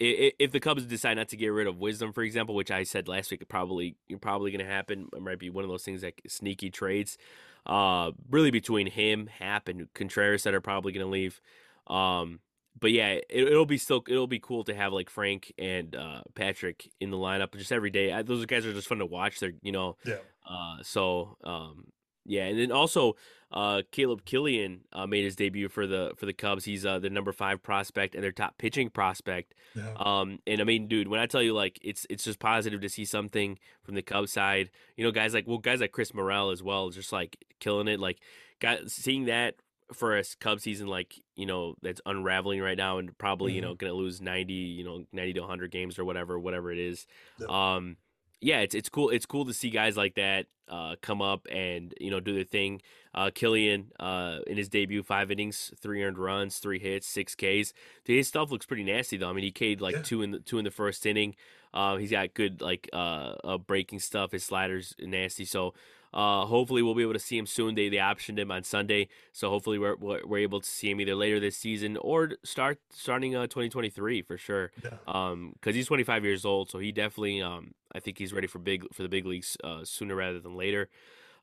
[0.00, 3.08] if the Cubs decide not to get rid of Wisdom, for example, which I said
[3.08, 5.08] last week, probably probably going to happen.
[5.12, 7.18] It might be one of those things like sneaky trades.
[7.66, 11.40] Uh, really between him, Happ, and Contreras that are probably going to leave.
[11.88, 12.40] Um,
[12.80, 16.22] but yeah, it, will be still it'll be cool to have like Frank and uh,
[16.34, 18.22] Patrick in the lineup just every day.
[18.22, 19.40] Those guys are just fun to watch.
[19.40, 20.18] They're you know, yeah.
[20.48, 21.86] Uh, so um,
[22.28, 23.16] yeah, and then also
[23.50, 26.64] uh, Caleb Killian uh, made his debut for the for the Cubs.
[26.64, 29.54] He's uh, the number five prospect and their top pitching prospect.
[29.74, 29.94] Yeah.
[29.96, 32.88] Um, and I mean, dude, when I tell you like it's it's just positive to
[32.88, 34.70] see something from the Cubs side.
[34.96, 37.98] You know, guys like well, guys like Chris Morel as well, just like killing it.
[37.98, 38.18] Like,
[38.60, 39.54] guys, seeing that
[39.94, 43.56] for a Cubs season like you know that's unraveling right now and probably mm-hmm.
[43.56, 46.70] you know going to lose 90 you know 90 to 100 games or whatever whatever
[46.70, 47.06] it is
[47.48, 47.96] um
[48.40, 49.10] yeah, it's it's cool.
[49.10, 52.44] It's cool to see guys like that uh, come up and you know do their
[52.44, 52.80] thing.
[53.14, 57.72] Uh, Killian uh, in his debut, five innings, three earned runs, three hits, six Ks.
[58.04, 59.30] His stuff looks pretty nasty though.
[59.30, 60.02] I mean, he K'd like yeah.
[60.02, 61.34] two in the two in the first inning.
[61.74, 64.32] Uh, he's got good like uh, uh, breaking stuff.
[64.32, 65.44] His sliders nasty.
[65.44, 65.74] So
[66.12, 67.74] uh, hopefully we'll be able to see him soon.
[67.74, 71.14] They they optioned him on Sunday, so hopefully we're we're able to see him either
[71.14, 74.70] later this season or start starting uh 2023 for sure.
[74.82, 74.90] Yeah.
[75.06, 78.58] Um, because he's 25 years old, so he definitely um I think he's ready for
[78.58, 80.88] big for the big leagues uh sooner rather than later.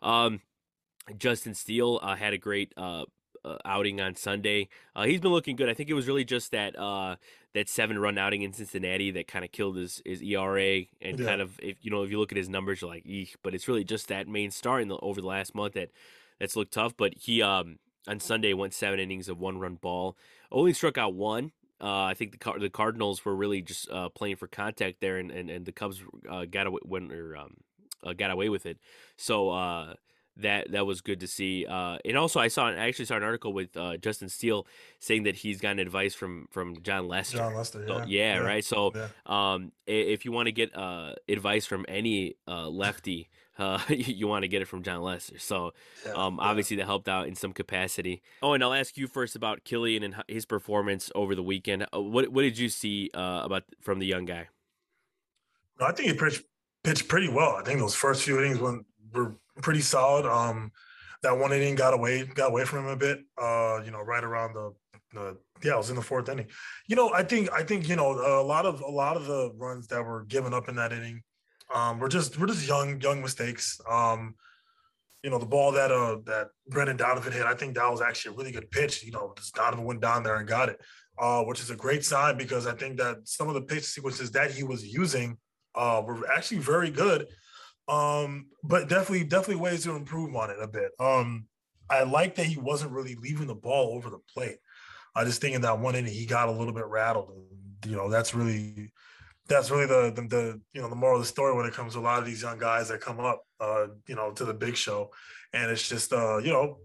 [0.02, 0.42] Um,
[1.18, 3.06] Justin Steele uh, had a great uh,
[3.46, 4.68] uh, outing on Sunday.
[4.96, 5.70] Uh, he's been looking good.
[5.70, 7.16] I think it was really just that uh,
[7.54, 11.26] that seven run outing in Cincinnati that kind of killed his, his ERA and yeah.
[11.26, 13.54] kind of if you know if you look at his numbers you're like eek, but
[13.54, 15.92] it's really just that main star in the over the last month that
[16.40, 16.96] that's looked tough.
[16.98, 20.18] But he um, on Sunday went seven innings of one run ball,
[20.52, 21.52] only struck out one.
[21.80, 25.30] Uh, I think the the Cardinals were really just uh, playing for contact there, and,
[25.30, 27.58] and, and the Cubs uh, got away when or um,
[28.18, 28.80] got away with it.
[29.18, 29.50] So
[30.38, 31.66] that that was good to see.
[31.66, 34.68] Uh, and also, I saw I actually saw an article with uh, Justin Steele
[35.00, 37.38] saying that he's gotten advice from from Jon Lester.
[37.38, 38.66] Jon Lester, yeah, so, yeah, yeah, right.
[38.66, 39.08] So, yeah.
[39.26, 44.44] um, if you want to get uh, advice from any uh, lefty, uh, you want
[44.44, 45.40] to get it from Jon Lester.
[45.40, 45.74] So,
[46.14, 48.22] um, obviously, that helped out in some capacity.
[48.42, 51.86] Oh, and I'll ask you first about Killian and his performance over the weekend.
[51.94, 54.48] Uh, what what did you see about from the young guy?
[55.80, 56.44] I think he pitched
[56.84, 57.56] pitched pretty well.
[57.56, 60.26] I think those first few innings when were pretty solid.
[60.26, 60.72] Um,
[61.24, 63.20] that one inning got away got away from him a bit.
[63.38, 64.74] Uh, you know, right around the,
[65.14, 66.48] the yeah, it was in the fourth inning.
[66.88, 69.52] You know, I think I think you know a lot of a lot of the
[69.56, 71.24] runs that were given up in that inning,
[71.74, 73.80] um, were just were just young young mistakes.
[73.90, 74.36] Um,
[75.24, 78.36] you know, the ball that uh that Brendan Donovan hit, I think that was actually
[78.36, 79.04] a really good pitch.
[79.04, 80.80] You know, just Donovan went down there and got it,
[81.18, 84.30] uh, which is a great sign because I think that some of the pitch sequences
[84.32, 85.38] that he was using
[85.74, 87.28] uh, were actually very good.
[87.88, 90.92] Um, but definitely, definitely ways to improve on it a bit.
[91.00, 91.46] Um,
[91.90, 94.58] I like that he wasn't really leaving the ball over the plate.
[95.16, 97.30] I just think in that one inning he got a little bit rattled.
[97.30, 98.92] And, you know, that's really
[99.48, 101.94] that's really the, the, the you know the moral of the story when it comes
[101.94, 104.54] to a lot of these young guys that come up uh, you know, to the
[104.54, 105.12] big show.
[105.54, 106.80] And it's just uh, you know,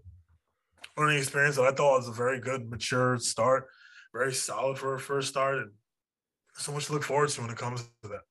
[0.97, 3.67] learning experience that I thought was a very good, mature start,
[4.13, 5.71] very solid for a first start, and
[6.53, 8.21] so much to look forward to when it comes to that.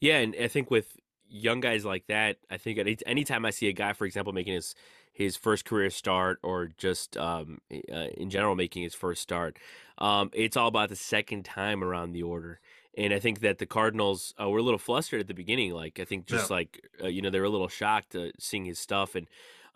[0.00, 0.96] Yeah, and I think with
[1.34, 4.54] young guys like that, I think any anytime I see a guy, for example, making
[4.54, 4.74] his
[5.12, 9.58] his first career start or just um, uh, in general making his first start,
[9.98, 12.60] um, it's all about the second time around the order.
[12.96, 15.72] And I think that the Cardinals uh, were a little flustered at the beginning.
[15.72, 16.56] Like I think just yeah.
[16.56, 19.26] like uh, you know they were a little shocked uh, seeing his stuff, and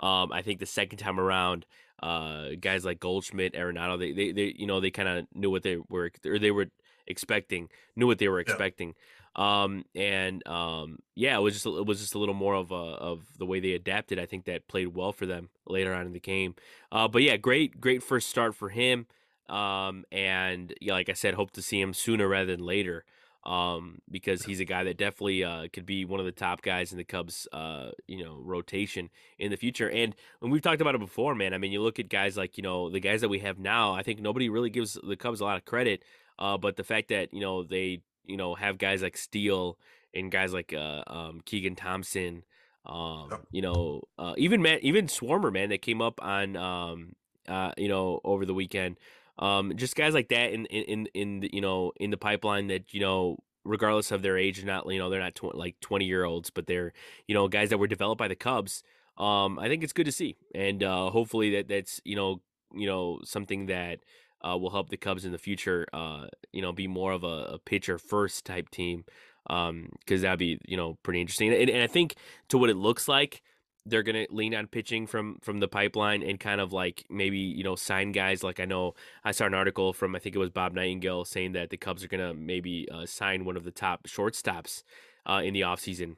[0.01, 1.67] um, I think the second time around,
[2.01, 5.65] uh, guys like Goldschmidt, Arenado, they, they, they you know they kind of knew what
[5.65, 6.69] they were or they were
[7.09, 8.89] expecting, knew what they were expecting.
[8.89, 8.95] Yeah.
[9.39, 12.75] Um, and um, yeah, it was just it was just a little more of a,
[12.75, 14.19] of the way they adapted.
[14.19, 16.57] I think that played well for them later on in the game.
[16.91, 19.07] Uh, but yeah, great great first start for him.
[19.49, 23.05] Um, and yeah, like I said, hope to see him sooner rather than later.
[23.47, 26.91] Um, because he's a guy that definitely uh, could be one of the top guys
[26.91, 29.89] in the Cubs, uh, you know, rotation in the future.
[29.89, 32.59] And when we've talked about it before, man, I mean, you look at guys like
[32.59, 33.95] you know the guys that we have now.
[33.95, 36.03] I think nobody really gives the Cubs a lot of credit.
[36.39, 39.79] Uh, but the fact that you know they you know have guys like Steele
[40.15, 42.45] and guys like uh, um, Keegan Thompson.
[42.87, 47.73] Um, you know, uh, even man, even Swarmer, man, that came up on, um, uh,
[47.77, 48.99] you know, over the weekend.
[49.39, 52.69] Um, just guys like that in in in, in the, you know in the pipeline
[52.69, 56.07] that you know regardless of their age, not you know they're not tw- like twenty
[56.07, 56.93] year olds, but they're
[57.27, 58.83] you know guys that were developed by the Cubs.
[59.17, 62.41] Um, I think it's good to see, and uh, hopefully that that's you know
[62.75, 64.01] you know something that
[64.43, 65.87] uh, will help the Cubs in the future.
[65.93, 69.05] Uh, you know, be more of a, a pitcher first type team
[69.45, 71.53] because um, that'd be you know pretty interesting.
[71.53, 72.17] And, and I think
[72.49, 73.43] to what it looks like,
[73.87, 77.65] they're gonna lean on pitching from from the pipeline and kind of like maybe you
[77.65, 78.43] know sign guys.
[78.43, 81.53] Like I know I saw an article from I think it was Bob Nightingale saying
[81.53, 84.83] that the Cubs are gonna maybe uh, sign one of the top shortstops
[85.27, 86.17] uh, in the offseason.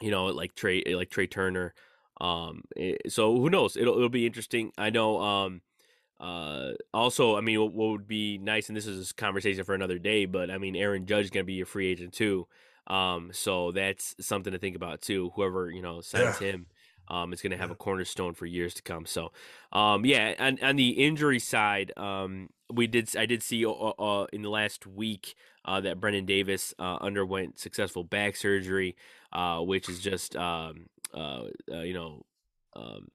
[0.00, 1.74] You know, like Trea like Trea Turner.
[2.20, 3.76] Um, eh, so who knows?
[3.76, 4.72] It'll it'll be interesting.
[4.78, 5.20] I know.
[5.20, 5.62] Um,
[6.18, 9.74] uh, also, I mean, what, what, would be nice, and this is a conversation for
[9.74, 12.46] another day, but I mean, Aaron Judge is going to be a free agent too.
[12.86, 15.32] Um, so that's something to think about too.
[15.34, 16.52] Whoever you know signs yeah.
[16.52, 16.66] him,
[17.08, 19.06] um, is going to have a cornerstone for years to come.
[19.06, 19.32] So,
[19.72, 24.26] um, yeah, on, on the injury side, um, we did I did see uh, uh,
[24.32, 28.96] in the last week uh, that Brennen Davis uh, underwent successful back surgery,
[29.32, 32.24] uh, which is just um, uh, uh you know
[32.74, 33.08] um,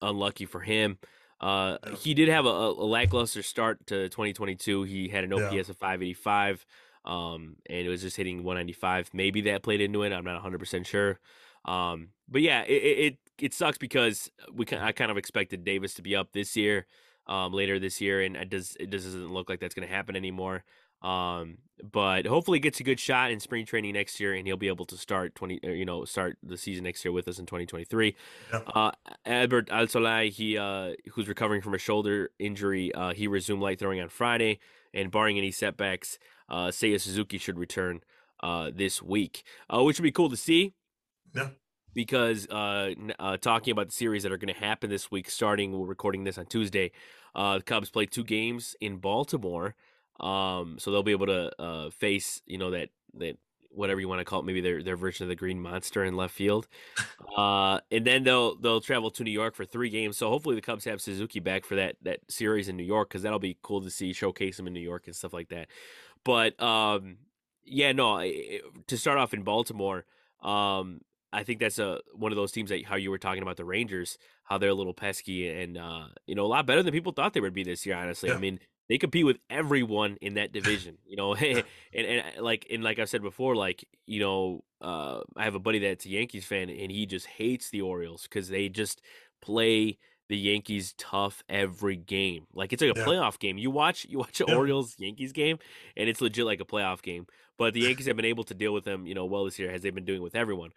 [0.00, 0.98] unlucky for him.
[1.44, 4.84] Uh, he did have a, a, lackluster start to 2022.
[4.84, 5.60] He had an OPS yeah.
[5.60, 6.64] of 585,
[7.04, 9.10] um, and it was just hitting 195.
[9.12, 10.12] Maybe that played into it.
[10.14, 11.20] I'm not 100 percent sure.
[11.66, 16.02] Um, but yeah, it, it it sucks because we I kind of expected Davis to
[16.02, 16.86] be up this year,
[17.26, 20.16] um, later this year, and it does it doesn't look like that's going to happen
[20.16, 20.64] anymore.
[21.02, 24.68] Um, but hopefully gets a good shot in spring training next year, and he'll be
[24.68, 27.66] able to start twenty, you know, start the season next year with us in twenty
[27.66, 28.16] twenty three.
[28.52, 28.92] Uh,
[29.26, 34.00] Adbert Alzolay, he uh, who's recovering from a shoulder injury, uh, he resumed light throwing
[34.00, 34.60] on Friday,
[34.94, 38.00] and barring any setbacks, uh, Seiya Suzuki should return
[38.40, 40.74] uh, this week, uh, which would be cool to see.
[41.34, 41.48] Yeah.
[41.92, 45.72] Because uh, uh, talking about the series that are going to happen this week, starting
[45.72, 46.90] we're recording this on Tuesday,
[47.34, 49.74] uh, the Cubs play two games in Baltimore.
[50.20, 53.38] Um, so they'll be able to uh, face, you know, that that
[53.74, 56.16] whatever you want to call it, maybe their their version of the Green Monster in
[56.16, 56.68] left field.
[57.36, 60.16] Uh, and then they'll they'll travel to New York for three games.
[60.16, 63.22] So hopefully the Cubs have Suzuki back for that that series in New York because
[63.22, 65.66] that'll be cool to see showcase him in New York and stuff like that.
[66.24, 67.16] But um,
[67.64, 70.04] yeah, no, to start off in Baltimore,
[70.42, 71.00] um,
[71.32, 73.64] I think that's a one of those teams that how you were talking about the
[73.64, 77.12] Rangers, how they're a little pesky and uh, you know a lot better than people
[77.12, 77.96] thought they would be this year.
[77.96, 78.36] Honestly, yeah.
[78.36, 81.34] I mean they compete with everyone in that division, you know.
[81.34, 85.60] and, and like and like I said before, like you know, uh, I have a
[85.60, 89.00] buddy that's a Yankees fan, and he just hates the Orioles because they just
[89.40, 92.46] play the Yankees tough every game.
[92.54, 93.06] Like it's like a yeah.
[93.06, 93.58] playoff game.
[93.58, 94.56] You watch you watch an yeah.
[94.56, 95.58] Orioles Yankees game,
[95.96, 97.26] and it's legit like a playoff game.
[97.56, 99.70] But the Yankees have been able to deal with them, you know, well this year
[99.70, 100.70] as they've been doing with everyone.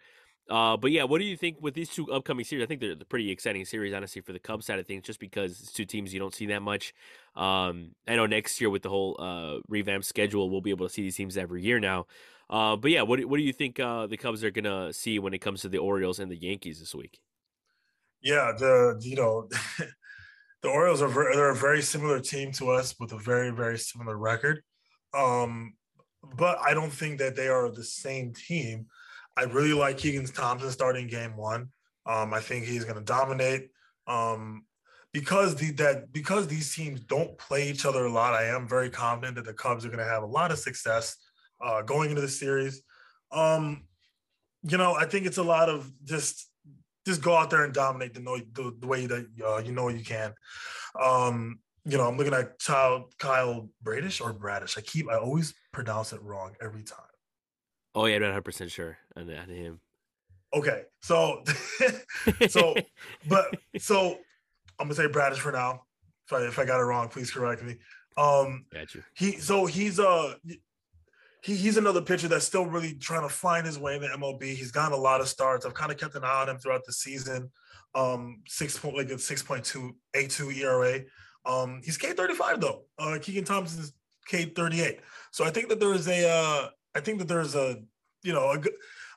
[0.48, 2.64] Uh, but yeah, what do you think with these two upcoming series?
[2.64, 5.20] I think they're, the pretty exciting series, honestly, for the Cubs side of things, just
[5.20, 6.94] because it's two teams you don't see that much.
[7.36, 10.92] Um, I know next year with the whole uh, revamped schedule, we'll be able to
[10.92, 12.06] see these teams every year now.
[12.50, 15.34] Uh, but yeah, what what do you think uh, the Cubs are gonna see when
[15.34, 17.20] it comes to the Orioles and the Yankees this week?
[18.22, 19.48] Yeah, the you know
[20.62, 24.16] the Orioles are they're a very similar team to us with a very very similar
[24.16, 24.62] record,
[25.12, 25.74] um,
[26.36, 28.86] but I don't think that they are the same team.
[29.38, 31.68] I really like Keegan Thompson starting game one.
[32.06, 33.68] Um, I think he's going to dominate.
[34.08, 34.64] Um,
[35.12, 38.90] because the that because these teams don't play each other a lot, I am very
[38.90, 41.16] confident that the Cubs are going to have a lot of success
[41.64, 42.82] uh, going into the series.
[43.30, 43.84] Um,
[44.62, 46.50] you know, I think it's a lot of just
[47.06, 48.20] just go out there and dominate the,
[48.52, 50.34] the, the way that uh, you know you can.
[51.00, 54.76] Um, you know, I'm looking at child Kyle Bradish or Bradish.
[54.76, 57.07] I keep I always pronounce it wrong every time.
[57.94, 59.80] Oh yeah, I'm not 100 percent sure on, on him.
[60.54, 61.42] Okay, so
[62.48, 62.74] so
[63.28, 64.18] but so
[64.78, 65.82] I'm gonna say Bradish for now.
[66.26, 67.76] If I if I got it wrong, please correct me.
[68.16, 69.02] Um, got you.
[69.14, 70.34] He so he's uh
[71.42, 74.42] he, he's another pitcher that's still really trying to find his way in the MLB.
[74.42, 75.64] He's gotten a lot of starts.
[75.64, 77.50] I've kind of kept an eye on him throughout the season.
[77.94, 81.00] Um, six point like a six point two eight two ERA.
[81.44, 82.84] Um, he's K thirty five though.
[82.98, 83.92] Uh, Keegan Thompson's
[84.26, 85.00] K thirty eight.
[85.30, 87.76] So I think that there is a uh I think that there's a
[88.24, 88.72] you know a good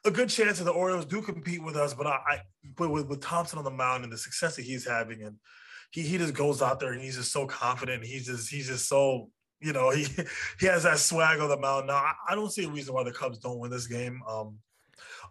[0.06, 2.41] a good chance that the Orioles do compete with us, but I, I
[2.78, 5.38] but with, with Thompson on the mound and the success that he's having, and
[5.91, 8.06] he he just goes out there and he's just so confident.
[8.06, 10.06] He's just he's just so you know he
[10.60, 11.88] he has that swag on the mound.
[11.88, 14.22] Now I, I don't see a reason why the Cubs don't win this game.
[14.30, 14.60] Um,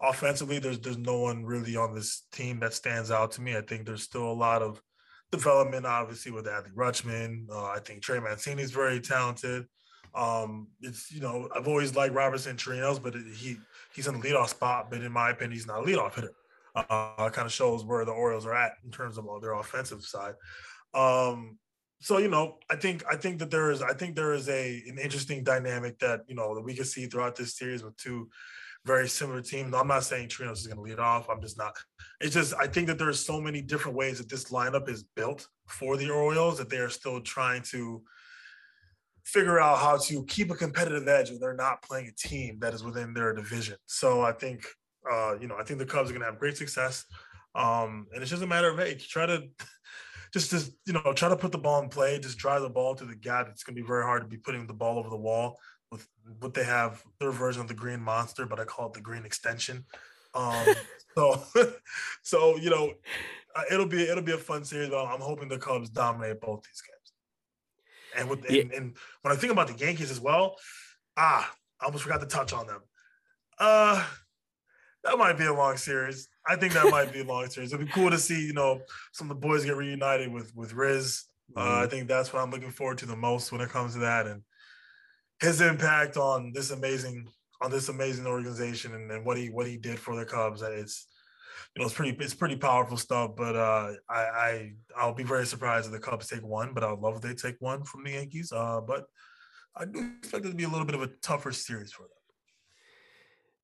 [0.02, 3.56] offensively, there's there's no one really on this team that stands out to me.
[3.56, 4.82] I think there's still a lot of
[5.30, 7.48] development, obviously, with Adley Rutschman.
[7.48, 9.66] Uh, I think Trey Mancini is very talented.
[10.14, 13.56] Um, it's you know I've always liked Robinson Chirinos, but he
[13.94, 14.90] he's in the leadoff spot.
[14.90, 16.32] But in my opinion, he's not a leadoff hitter.
[16.74, 20.34] Uh, kind of shows where the Orioles are at in terms of their offensive side.
[20.94, 21.58] Um,
[22.00, 24.82] so you know, I think I think that there is I think there is a
[24.88, 28.28] an interesting dynamic that you know that we can see throughout this series with two
[28.86, 29.74] very similar teams.
[29.74, 31.28] I'm not saying Chirinos is going to lead off.
[31.28, 31.76] I'm just not.
[32.20, 35.46] It's just I think that there's so many different ways that this lineup is built
[35.66, 38.02] for the Orioles that they are still trying to
[39.24, 42.74] figure out how to keep a competitive edge when they're not playing a team that
[42.74, 43.76] is within their division.
[43.86, 44.66] So I think,
[45.10, 47.04] uh, you know, I think the Cubs are going to have great success.
[47.54, 49.44] Um, and it's just a matter of, hey, try to
[50.32, 52.94] just, just, you know, try to put the ball in play, just drive the ball
[52.94, 53.48] to the gap.
[53.50, 55.58] It's going to be very hard to be putting the ball over the wall
[55.90, 56.06] with
[56.38, 59.24] what they have their version of the green monster, but I call it the green
[59.24, 59.84] extension.
[60.34, 60.66] Um,
[61.16, 61.42] so,
[62.22, 62.92] so, you know,
[63.56, 66.62] uh, it'll be, it'll be a fun series, but I'm hoping the Cubs dominate both
[66.62, 66.99] these games.
[68.16, 68.62] And with yeah.
[68.62, 70.56] and, and, when I think about the Yankees as well,
[71.16, 72.80] ah, I almost forgot to touch on them.
[73.58, 74.04] Uh
[75.04, 76.28] that might be a long series.
[76.46, 77.72] I think that might be a long series.
[77.72, 78.80] It'd be cool to see, you know,
[79.12, 81.24] some of the boys get reunited with with Riz.
[81.56, 81.84] Uh, mm-hmm.
[81.84, 84.26] I think that's what I'm looking forward to the most when it comes to that,
[84.26, 84.42] and
[85.40, 87.26] his impact on this amazing
[87.62, 90.62] on this amazing organization and, and what he what he did for the Cubs.
[90.62, 91.06] It's
[91.76, 93.32] know, it's pretty it's pretty powerful stuff.
[93.36, 96.90] But uh, I, I I'll be very surprised if the Cubs take one, but I
[96.90, 98.52] would love if they take one from the Yankees.
[98.52, 99.06] Uh, but
[99.76, 102.10] I do expect it to be a little bit of a tougher series for them.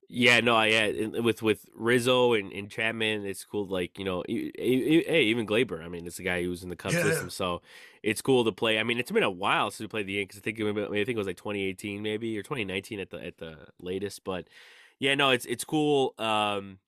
[0.09, 3.67] Yeah, no, yeah, with with Rizzo and, and Chapman, it's cool.
[3.67, 5.85] Like you know, hey, even Gleyber.
[5.85, 7.03] I mean, it's a guy who's in the Cubs yeah.
[7.03, 7.61] system, so
[8.05, 8.79] it's cool to play.
[8.79, 10.39] I mean, it's been a while since we played the Yankees.
[10.39, 13.25] I think I, mean, I think it was like 2018, maybe or 2019 at the
[13.25, 14.23] at the latest.
[14.23, 14.47] But
[15.01, 16.15] yeah, no, it's it's cool.
[16.19, 16.79] Um,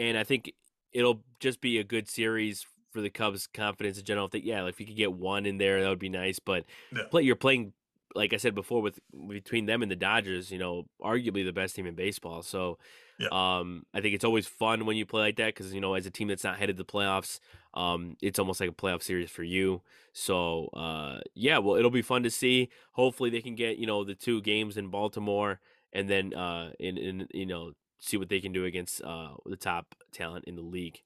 [0.00, 0.52] and I think
[0.92, 4.28] it'll just be a good series for the Cubs' confidence in general.
[4.28, 6.38] They, yeah, like if you could get one in there, that would be nice.
[6.38, 7.04] But yeah.
[7.10, 7.72] play, you're playing
[8.14, 8.98] like I said before, with
[9.28, 12.42] between them and the Dodgers, you know, arguably the best team in baseball.
[12.42, 12.78] So,
[13.18, 13.28] yeah.
[13.30, 16.06] um, I think it's always fun when you play like that because you know, as
[16.06, 17.38] a team that's not headed to the playoffs,
[17.74, 19.82] um, it's almost like a playoff series for you.
[20.12, 22.70] So, uh, yeah, well, it'll be fun to see.
[22.92, 25.60] Hopefully, they can get you know the two games in Baltimore,
[25.92, 29.56] and then uh, in in you know see what they can do against uh the
[29.56, 31.00] top talent in the league.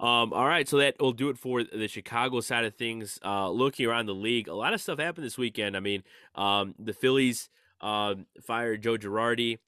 [0.00, 3.18] Um, all right, so that will do it for the Chicago side of things.
[3.22, 5.76] Uh, looking around the league, a lot of stuff happened this weekend.
[5.76, 6.02] I mean,
[6.34, 7.50] um, the Phillies
[7.82, 9.58] uh, fired Joe Girardi.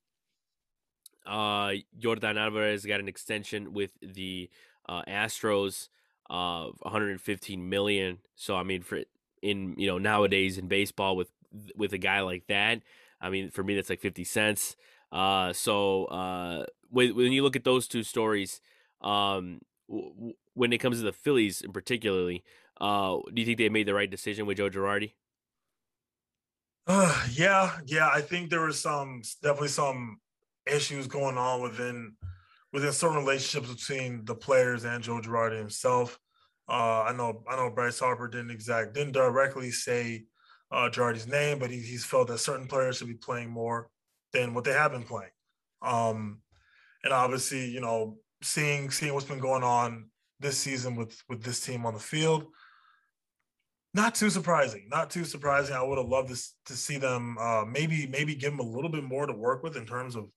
[1.26, 4.48] Uh, Yordan Alvarez got an extension with the
[4.88, 5.88] uh, Astros
[6.30, 8.18] of 115 million.
[8.34, 9.00] So I mean, for
[9.42, 11.30] in you know nowadays in baseball with
[11.76, 12.80] with a guy like that,
[13.20, 14.76] I mean for me that's like 50 cents.
[15.12, 18.60] Uh, so uh, when when you look at those two stories,
[19.02, 19.60] um,
[20.54, 22.42] when it comes to the Phillies in particularly,
[22.80, 25.12] uh, do you think they made the right decision with Joe Girardi?
[26.86, 28.08] Uh, yeah, yeah.
[28.08, 30.18] I think there was some definitely some
[30.66, 32.14] issues going on within
[32.72, 36.18] within certain relationships between the players and Joe Girardi himself.
[36.68, 40.24] Uh, I know I know Bryce Harper didn't exact didn't directly say
[40.70, 43.90] uh, Girardi's name, but he, he's felt that certain players should be playing more
[44.32, 45.30] than what they have been playing.
[45.82, 46.40] Um,
[47.04, 50.08] and obviously, you know, seeing seeing what's been going on
[50.40, 52.46] this season with with this team on the field.
[53.94, 54.88] Not too surprising.
[54.90, 55.74] Not too surprising.
[55.76, 58.90] I would have loved to, to see them uh, maybe maybe give them a little
[58.90, 60.30] bit more to work with in terms of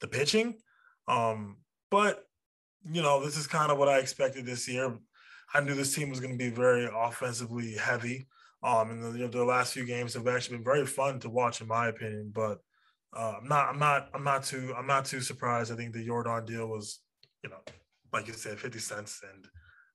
[0.00, 0.58] the pitching.
[1.08, 1.58] Um,
[1.90, 2.24] but
[2.90, 4.96] you know, this is kind of what I expected this year.
[5.54, 8.26] I knew this team was going to be very offensively heavy.
[8.62, 11.28] Um, and the, you know, the last few games have actually been very fun to
[11.28, 12.30] watch, in my opinion.
[12.34, 12.58] But
[13.14, 15.72] uh, I'm not, I'm not, I'm not too, I'm not too surprised.
[15.72, 17.00] I think the Yordan deal was
[17.42, 17.60] you know,
[18.12, 19.20] like you said, 50 cents.
[19.32, 19.46] And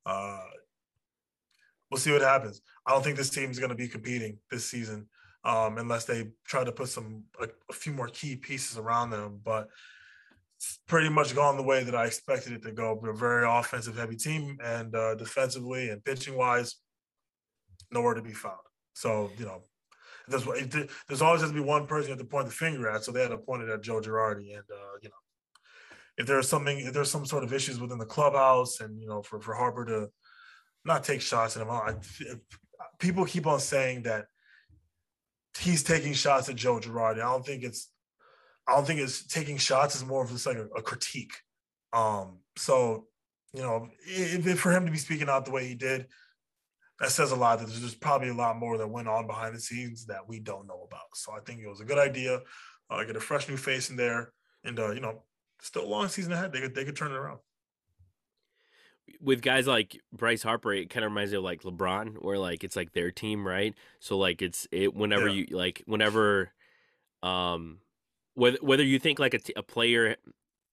[0.05, 0.43] uh,
[1.89, 2.61] we'll see what happens.
[2.86, 5.07] I don't think this team is going to be competing this season
[5.43, 9.39] um, unless they try to put some a, a, few more key pieces around them.
[9.43, 9.68] But
[10.57, 12.99] it's pretty much gone the way that I expected it to go.
[13.01, 16.78] We're a very offensive heavy team, and uh, defensively and pitching wise,
[17.91, 18.57] nowhere to be found.
[18.93, 19.63] So you know.
[20.28, 20.46] There's,
[21.08, 23.04] there's always has to be one person you have to point the finger at.
[23.04, 25.16] So they had to point it at Joe Girardi, and uh, you know
[26.18, 29.22] if there's something, if there's some sort of issues within the clubhouse, and you know,
[29.22, 30.10] for for Harper to
[30.84, 31.94] not take shots at him, I,
[33.00, 34.26] people keep on saying that
[35.60, 37.18] he's taking shots at Joe Girardi.
[37.18, 37.92] I don't think it's,
[38.68, 41.34] I don't think it's taking shots is more of just like a, a critique.
[41.94, 43.06] Um, so
[43.54, 46.08] you know, if, if for him to be speaking out the way he did,
[47.00, 49.60] that says a lot that there's probably a lot more that went on behind the
[49.60, 51.08] scenes that we don't know about.
[51.14, 52.41] So I think it was a good idea.
[52.89, 54.32] Uh, get a fresh new face in there,
[54.64, 55.24] and uh, you know,
[55.62, 56.54] still a long season ahead.
[56.54, 57.39] They could they could turn it around.
[59.22, 62.64] With guys like Bryce Harper, it kind of reminds me of like LeBron, where like
[62.64, 63.74] it's like their team, right?
[64.00, 65.45] So like it's it whenever yeah.
[65.50, 66.52] you like whenever,
[67.24, 67.80] um,
[68.34, 70.16] whether whether you think like a, t- a player,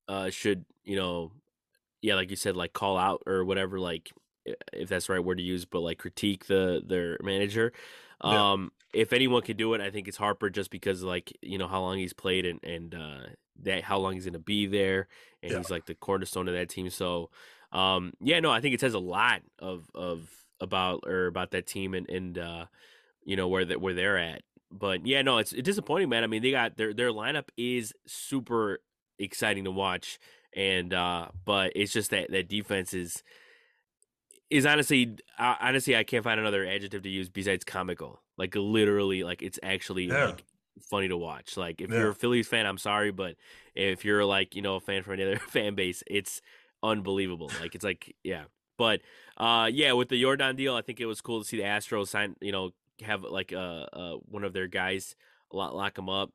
[0.09, 1.33] uh, should you know,
[2.01, 4.12] yeah, like you said, like call out or whatever, like
[4.72, 7.72] if that's the right word to use, but like critique the their manager.
[8.20, 11.68] Um, if anyone can do it, I think it's Harper just because like, you know,
[11.68, 13.26] how long he's played and, and, uh,
[13.62, 15.09] that how long he's going to be there.
[15.42, 15.59] And yeah.
[15.59, 16.88] he's like the cornerstone of that team.
[16.88, 17.28] So,
[17.70, 20.26] um, yeah, no, I think it says a lot of, of,
[20.59, 22.66] about, or about that team and, and, uh,
[23.24, 24.40] you know, where that, where they're at.
[24.70, 26.24] But yeah, no, it's, it's disappointing, man.
[26.24, 28.78] I mean, they got their, their lineup is super
[29.18, 30.18] exciting to watch.
[30.57, 33.22] And, uh, but it's just that, that defense is,
[34.55, 38.21] is honestly uh, honestly I can't find another adjective to use besides comical.
[38.37, 40.27] Like literally, like it's actually yeah.
[40.27, 40.45] like
[40.81, 41.57] funny to watch.
[41.57, 41.99] Like if yeah.
[41.99, 43.35] you're a Phillies fan, I'm sorry, but
[43.75, 46.41] if you're like you know a fan from any other fan base, it's
[46.85, 47.51] unbelievable.
[47.61, 48.45] Like it's like yeah,
[48.79, 49.01] but
[49.37, 52.09] uh yeah, with the Yordan deal, I think it was cool to see the Astros
[52.09, 52.37] sign.
[52.41, 52.71] You know,
[53.03, 55.17] have like uh, uh one of their guys
[55.53, 56.31] lock lock them up.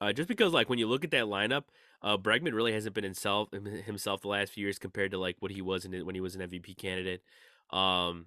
[0.00, 1.64] Uh, just because like when you look at that lineup,
[2.02, 3.48] uh, Bregman really hasn't been himself
[3.84, 6.36] himself the last few years compared to like what he was in when he was
[6.36, 7.20] an MVP candidate.
[7.70, 8.26] Um,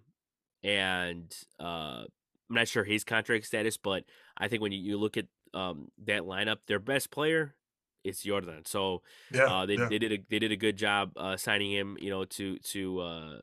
[0.63, 2.03] and uh,
[2.49, 4.03] I'm not sure his contract status, but
[4.38, 7.55] I think when you, you look at um, that lineup, their best player
[8.03, 8.67] is Yordan.
[8.67, 9.88] So yeah, uh, they, yeah.
[9.89, 11.97] they did a they did a good job uh, signing him.
[11.99, 13.38] You know, to to uh,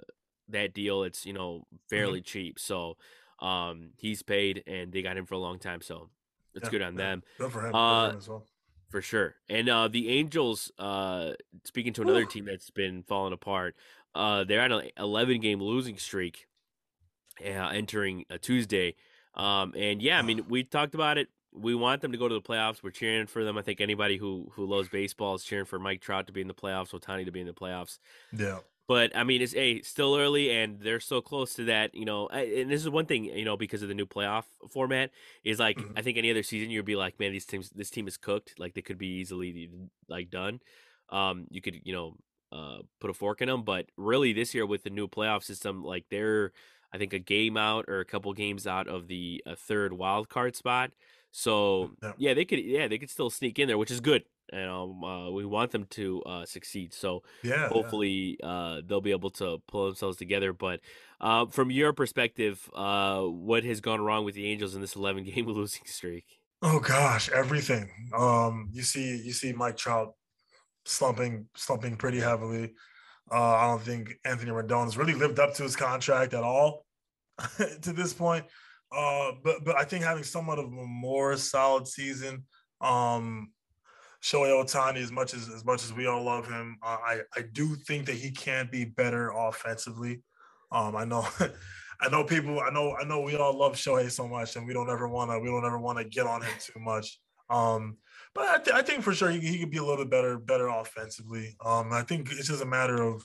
[0.49, 1.03] that deal.
[1.03, 1.76] It's you know mm-hmm.
[1.88, 2.24] fairly mm-hmm.
[2.24, 2.59] cheap.
[2.59, 2.97] So
[3.40, 5.80] um, he's paid, and they got him for a long time.
[5.80, 6.11] So
[6.55, 7.22] it's yeah, good on them.
[7.38, 7.66] Good for him.
[7.66, 8.47] Good for uh, him as well
[8.95, 9.34] for sure.
[9.49, 11.32] And uh, the Angels, uh,
[11.64, 13.74] speaking to another team that's been falling apart,
[14.15, 16.47] uh, they're on an 11 game losing streak
[17.45, 18.95] uh, entering a Tuesday.
[19.35, 21.29] Um, and yeah, I mean, we talked about it.
[21.53, 22.83] We want them to go to the playoffs.
[22.83, 23.57] We're cheering for them.
[23.57, 26.49] I think anybody who who loves baseball is cheering for Mike Trout to be in
[26.49, 27.99] the playoffs, Ohtani to be in the playoffs.
[28.37, 28.59] Yeah.
[28.87, 31.95] But I mean, it's a hey, still early, and they're so close to that.
[31.95, 33.25] You know, and this is one thing.
[33.25, 35.11] You know, because of the new playoff format,
[35.45, 35.97] is like mm-hmm.
[35.97, 38.55] I think any other season you'd be like, man, these teams, this team is cooked.
[38.59, 39.71] Like they could be easily
[40.09, 40.61] like done.
[41.09, 42.17] Um, you could you know
[42.55, 45.83] uh, put a fork in them, but really this year with the new playoff system,
[45.83, 46.53] like they're
[46.93, 50.29] I think a game out or a couple games out of the uh, third wild
[50.29, 50.93] card spot.
[51.33, 52.13] So yeah.
[52.19, 52.35] yeah.
[52.35, 55.31] they could yeah they could still sneak in there, which is good and um, uh,
[55.31, 56.93] we want them to uh, succeed.
[56.93, 58.47] So yeah, hopefully yeah.
[58.47, 60.53] Uh, they'll be able to pull themselves together.
[60.53, 60.81] But
[61.21, 65.25] uh, from your perspective, uh, what has gone wrong with the Angels in this 11
[65.35, 66.25] game losing streak?
[66.63, 67.91] Oh gosh, everything.
[68.17, 70.15] Um, you see, you see Mike Trout
[70.85, 72.74] slumping, slumping pretty heavily.
[73.30, 76.85] Uh, I don't think Anthony Rendon has really lived up to his contract at all
[77.57, 78.45] to this point.
[78.91, 82.45] but but I think having somewhat of a more solid season.
[82.80, 83.51] Um,
[84.24, 87.43] Shohei Ohtani, as much as as much as we all love him, uh, I I
[87.53, 90.22] do think that he can be better offensively.
[90.72, 91.28] Um, I know,
[92.01, 92.59] I know people.
[92.61, 95.30] I know I know we all love Shohei so much, and we don't ever want
[95.30, 97.20] to we don't ever want to get on him too much.
[97.51, 97.99] Um,
[98.35, 100.39] but I, th- I think for sure he, he could be a little bit better
[100.39, 101.57] better offensively.
[101.64, 103.24] Um, I think it's just a matter of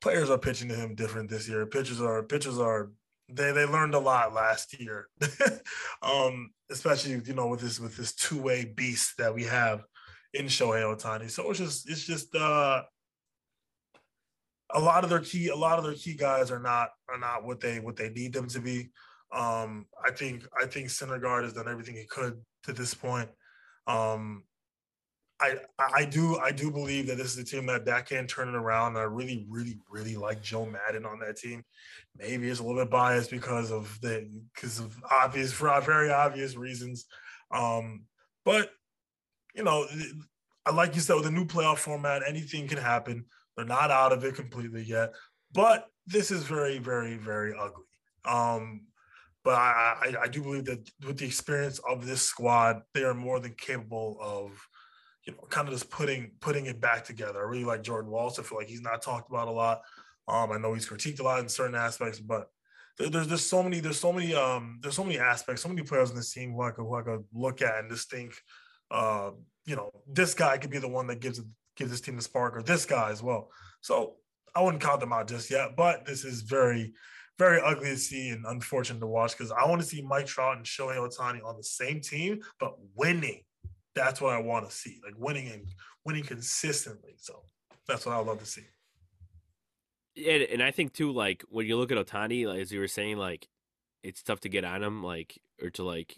[0.00, 1.66] players are pitching to him different this year.
[1.66, 2.90] Pitchers are pitchers are
[3.28, 5.08] they they learned a lot last year,
[6.02, 9.84] um, especially you know with this with this two way beast that we have
[10.34, 11.30] in Shohei Ohtani.
[11.30, 12.82] So it's just it's just uh
[14.72, 17.44] a lot of their key a lot of their key guys are not are not
[17.44, 18.90] what they what they need them to be.
[19.32, 23.28] Um I think I think Syndergaard has done everything he could to this point.
[23.90, 24.44] Um
[25.40, 28.48] I I do I do believe that this is a team that that can turn
[28.48, 28.96] it around.
[28.96, 31.64] I really really really like Joe Maddon on that team.
[32.16, 36.56] Maybe it's a little bit biased because of the because of obvious for very obvious
[36.56, 37.06] reasons.
[37.50, 38.02] Um,
[38.44, 38.70] but
[39.54, 39.86] you know,
[40.72, 43.24] like you said, with a new playoff format, anything can happen.
[43.56, 45.12] They're not out of it completely yet,
[45.52, 47.84] but this is very, very, very ugly.
[48.24, 48.82] Um,
[49.44, 53.14] but I, I, I do believe that with the experience of this squad, they are
[53.14, 54.52] more than capable of,
[55.24, 57.40] you know, kind of just putting putting it back together.
[57.40, 58.38] I really like Jordan Walsh.
[58.38, 59.82] I feel like he's not talked about a lot.
[60.28, 62.50] Um, I know he's critiqued a lot in certain aspects, but
[62.98, 66.10] there's there's so many there's so many um there's so many aspects, so many players
[66.10, 68.34] in this team who I could who I could look at and just think
[68.90, 69.30] uh,
[69.64, 71.40] you know, this guy could be the one that gives
[71.76, 73.50] gives this team the spark, or this guy as well.
[73.80, 74.16] So
[74.54, 76.92] I wouldn't count them out just yet, but this is very,
[77.40, 80.58] very ugly to see and unfortunate to watch because I want to see Mike Trout
[80.58, 83.40] and Shohei Ohtani on the same team, but winning.
[83.94, 85.66] That's what I want to see, like winning and
[86.04, 87.14] winning consistently.
[87.16, 87.42] So
[87.88, 88.66] that's what I would love to see.
[90.14, 92.88] Yeah, and I think too, like when you look at Ohtani, like, as you were
[92.88, 93.48] saying, like
[94.02, 96.16] it's tough to get on him, like or to like,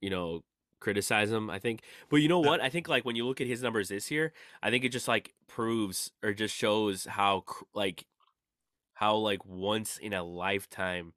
[0.00, 0.44] you know,
[0.78, 1.50] criticize him.
[1.50, 2.60] I think, but you know what?
[2.60, 4.32] I think like when you look at his numbers this year,
[4.62, 7.44] I think it just like proves or just shows how
[7.74, 8.06] like
[9.02, 11.12] how like once in a lifetime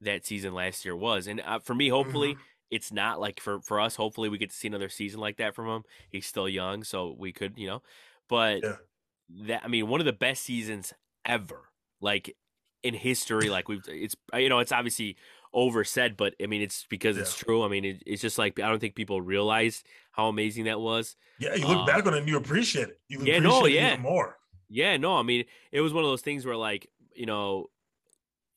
[0.00, 1.26] that season last year was.
[1.26, 2.34] And uh, for me, hopefully.
[2.34, 2.40] Mm-hmm.
[2.70, 3.94] It's not like for, for us.
[3.94, 5.84] Hopefully, we get to see another season like that from him.
[6.10, 7.82] He's still young, so we could, you know.
[8.28, 8.76] But yeah.
[9.46, 10.92] that I mean, one of the best seasons
[11.24, 11.60] ever,
[12.00, 12.34] like
[12.82, 13.48] in history.
[13.48, 15.16] Like we've, it's you know, it's obviously
[15.52, 17.22] oversaid, but I mean, it's because yeah.
[17.22, 17.62] it's true.
[17.62, 21.16] I mean, it, it's just like I don't think people realize how amazing that was.
[21.38, 22.98] Yeah, you look um, back on it and you appreciate it.
[23.08, 24.36] You yeah, no, yeah, more.
[24.68, 27.66] Yeah, no, I mean, it was one of those things where like you know,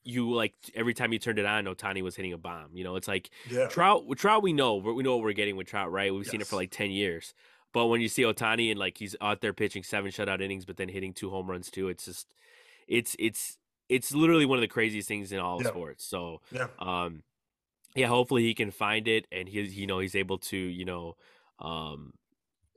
[0.03, 2.69] you like every time you turned it on, Ohtani was hitting a bomb.
[2.73, 3.67] You know, it's like yeah.
[3.67, 4.05] Trout.
[4.17, 6.13] Trout, we know we know what we're getting with Trout, right?
[6.13, 6.31] We've yes.
[6.31, 7.33] seen it for like ten years.
[7.73, 10.77] But when you see Ohtani and like he's out there pitching seven shutout innings, but
[10.77, 12.33] then hitting two home runs too, it's just,
[12.87, 13.57] it's it's
[13.89, 15.69] it's literally one of the craziest things in all yeah.
[15.69, 16.05] sports.
[16.05, 17.23] So yeah, um,
[17.95, 21.15] yeah, hopefully he can find it and he you know he's able to you know
[21.59, 22.13] um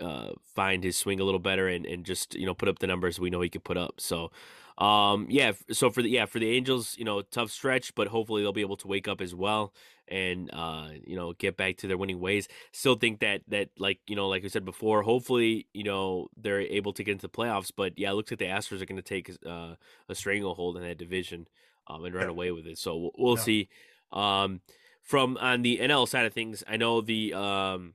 [0.01, 2.87] uh find his swing a little better and and just you know put up the
[2.87, 4.01] numbers we know he could put up.
[4.01, 4.33] So
[4.81, 8.43] um yeah, so for the yeah for the Angels you know tough stretch, but hopefully
[8.43, 9.73] they'll be able to wake up as well
[10.11, 12.49] and uh, you know get back to their winning ways.
[12.73, 16.61] Still think that that like you know like I said before, hopefully you know they're
[16.61, 17.71] able to get into the playoffs.
[17.75, 19.75] But yeah, it looks like the Astros are going to take uh,
[20.09, 21.47] a stranglehold in that division
[21.87, 22.31] um, and run yeah.
[22.31, 22.79] away with it.
[22.79, 23.43] So we'll, we'll yeah.
[23.43, 23.69] see.
[24.13, 24.61] Um,
[25.03, 27.95] from on the NL side of things, I know the um,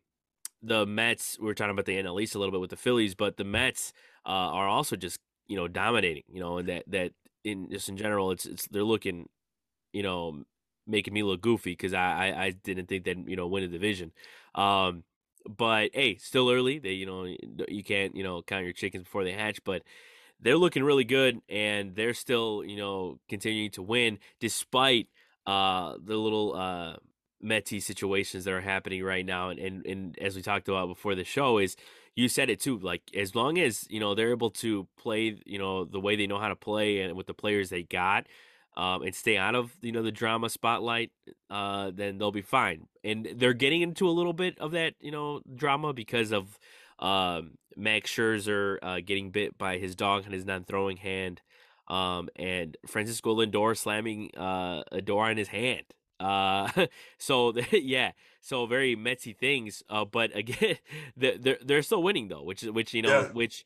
[0.61, 1.37] the Mets.
[1.39, 3.43] We are talking about the NL East a little bit with the Phillies, but the
[3.43, 3.93] Mets
[4.25, 6.23] uh, are also just you know dominating.
[6.27, 7.11] You know, and that that
[7.43, 9.29] in just in general, it's it's they're looking
[9.93, 10.43] you know
[10.87, 13.67] making me look goofy because I, I, I didn't think that you know win a
[13.67, 14.11] division.
[14.53, 15.03] Um,
[15.47, 16.79] but hey, still early.
[16.79, 17.25] They, you know,
[17.67, 19.63] you can't, you know, count your chickens before they hatch.
[19.63, 19.83] But
[20.39, 25.07] they're looking really good, and they're still, you know, continuing to win despite
[25.45, 26.95] uh, the little uh,
[27.43, 29.49] Metsy situations that are happening right now.
[29.49, 31.75] And, and and as we talked about before the show, is
[32.15, 32.77] you said it too.
[32.79, 36.27] Like as long as you know they're able to play, you know, the way they
[36.27, 38.25] know how to play and with the players they got
[38.77, 41.11] um, and stay out of you know the drama spotlight,
[41.49, 42.87] uh, then they'll be fine.
[43.03, 46.57] And they're getting into a little bit of that you know drama because of
[46.99, 51.41] um, Max Scherzer uh, getting bit by his dog and his non-throwing hand,
[51.87, 55.83] um, and Francisco Lindor slamming uh, a door on his hand.
[56.19, 56.87] Uh,
[57.17, 58.11] so yeah,
[58.41, 59.83] so very Metsy things.
[59.89, 60.77] Uh, but again,
[61.17, 63.31] they're they're still winning though, which is which you know yeah.
[63.31, 63.65] which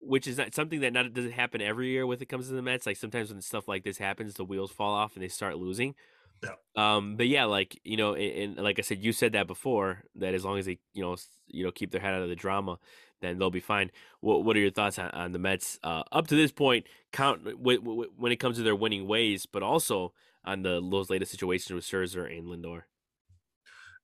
[0.00, 2.62] which is not something that not doesn't happen every year when it comes to the
[2.62, 2.86] Mets.
[2.86, 5.94] Like sometimes when stuff like this happens, the wheels fall off and they start losing.
[6.42, 6.50] Yeah.
[6.76, 7.16] Um.
[7.16, 10.34] But yeah, like you know, and, and, like I said, you said that before that
[10.34, 11.16] as long as they you know
[11.46, 12.78] you know keep their head out of the drama,
[13.20, 13.90] then they'll be fine.
[14.20, 16.86] What What are your thoughts on, on the Mets uh, up to this point?
[17.12, 20.12] Count w- w- when it comes to their winning ways, but also
[20.46, 22.82] on the those latest situations with Scherzer and Lindor.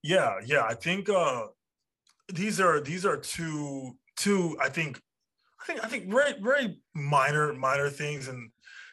[0.03, 1.47] Yeah, yeah, I think uh,
[2.32, 5.01] these are these are two two I think
[5.61, 8.51] I think I think very very minor minor things and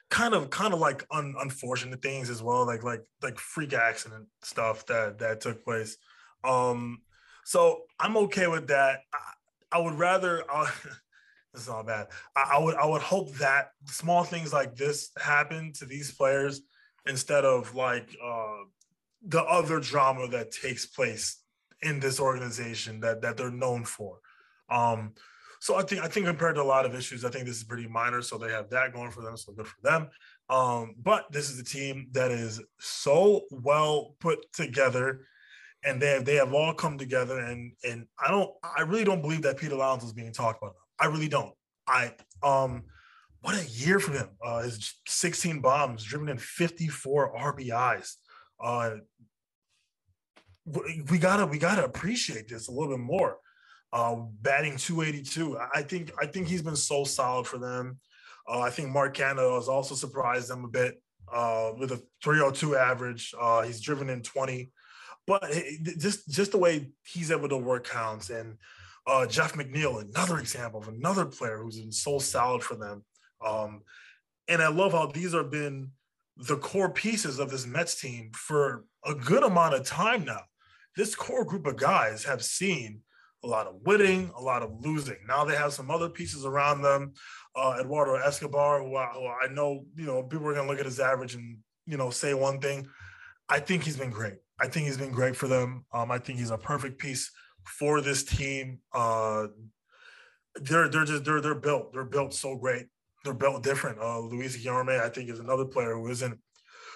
[0.10, 4.28] kind of kind of like un, unfortunate things as well, like like like freak accident
[4.44, 5.98] stuff that that took place.
[6.44, 7.02] Um,
[7.46, 9.00] so I'm okay with that.
[9.14, 10.44] I, I would rather.
[10.54, 10.70] Uh,
[11.52, 12.10] this is all bad.
[12.36, 16.62] I, I would I would hope that small things like this happen to these players
[17.08, 18.64] instead of like uh,
[19.28, 21.44] the other drama that takes place
[21.82, 24.20] in this organization that that they're known for.
[24.70, 25.14] Um,
[25.60, 27.64] so I think I think compared to a lot of issues, I think this is
[27.64, 28.22] pretty minor.
[28.22, 29.36] So they have that going for them.
[29.36, 30.10] So good for them.
[30.50, 35.26] Um, but this is a team that is so well put together,
[35.84, 37.40] and they have, they have all come together.
[37.40, 40.76] And and I don't I really don't believe that Pete Alonso is being talked about.
[40.98, 41.54] I really don't.
[41.88, 42.84] I um
[43.42, 44.30] what a year for him.
[44.44, 48.14] Uh, his 16 bombs, driven in 54 RBIs.
[48.62, 48.98] Uh,
[51.10, 53.38] we gotta we gotta appreciate this a little bit more
[53.94, 55.58] uh, batting 282.
[55.74, 58.00] I think I think he's been so solid for them.
[58.48, 62.76] Uh, I think Mark Canha has also surprised them a bit uh, with a 302
[62.76, 63.34] average.
[63.40, 64.72] Uh, he's driven in 20,
[65.28, 65.44] but
[65.98, 68.30] just just the way he's able to work counts.
[68.30, 68.58] And
[69.08, 73.04] uh, Jeff McNeil, another example of another player who's been so solid for them.
[73.46, 73.82] Um,
[74.48, 75.92] and I love how these have been
[76.38, 80.42] the core pieces of this Mets team for a good amount of time now.
[80.96, 83.02] This core group of guys have seen
[83.44, 85.18] a lot of winning, a lot of losing.
[85.28, 87.14] Now they have some other pieces around them.
[87.56, 90.80] Uh, Eduardo Escobar, who I, who I know, you know, people are going to look
[90.80, 92.88] at his average and, you know, say one thing.
[93.48, 94.38] I think he's been great.
[94.60, 95.86] I think he's been great for them.
[95.94, 97.32] Um, I think he's a perfect piece
[97.64, 98.80] for this team.
[98.94, 99.48] Uh,
[100.56, 101.94] they're they're just they're they're built.
[101.94, 102.88] They're built so great.
[103.30, 104.00] They're built different.
[104.00, 106.36] Uh, Luis Guillorme, I think, is another player who isn't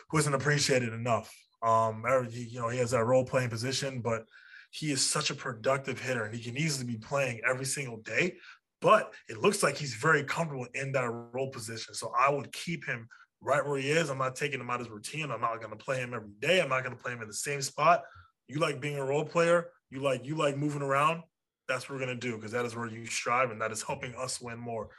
[0.10, 1.32] who isn't appreciated enough.
[1.62, 4.26] Um, you know, he has that role playing position, but
[4.72, 8.38] he is such a productive hitter and he can easily be playing every single day.
[8.82, 11.94] But it looks like he's very comfortable in that role position.
[11.94, 13.08] So I would keep him
[13.40, 14.10] right where he is.
[14.10, 15.30] I'm not taking him out of his routine.
[15.30, 16.62] I'm not going to play him every day.
[16.62, 18.02] I'm not going to play him in the same spot.
[18.48, 19.68] You like being a role player.
[19.92, 21.22] You like you like moving around.
[21.68, 23.84] That's what we're going to do because that is where you strive and that is
[23.84, 24.90] helping us win more.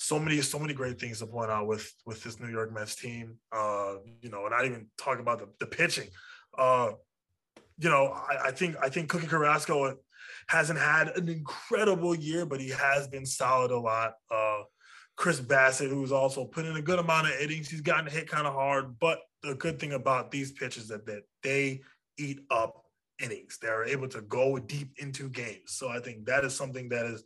[0.00, 2.94] So many, so many great things to point out with with this New York Mets
[2.94, 3.36] team.
[3.52, 6.08] Uh, you know, and I even talk about the, the pitching.
[6.56, 6.92] Uh,
[7.78, 9.96] you know, I, I think I think Cookie Carrasco
[10.46, 14.14] hasn't had an incredible year, but he has been solid a lot.
[14.30, 14.62] Uh,
[15.16, 18.46] Chris Bassitt, who's also put in a good amount of innings, he's gotten hit kind
[18.46, 18.98] of hard.
[19.00, 21.80] But the good thing about these pitches that that they
[22.18, 22.84] eat up
[23.20, 23.58] innings.
[23.60, 25.72] They're able to go deep into games.
[25.72, 27.24] So I think that is something that is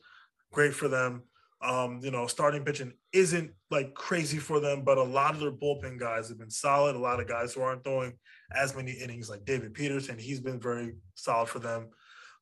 [0.53, 1.23] great for them.
[1.63, 5.53] Um, you know, starting pitching isn't like crazy for them, but a lot of their
[5.53, 6.97] bullpen guys have been solid.
[6.97, 8.15] A lot of guys who aren't throwing
[8.53, 11.91] as many innings, like David Peterson, he's been very solid for them.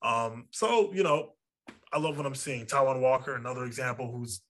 [0.02, 1.34] Um, so, you know,
[1.92, 2.64] I love what I'm seeing.
[2.66, 4.40] Taijuan Walker, another example who's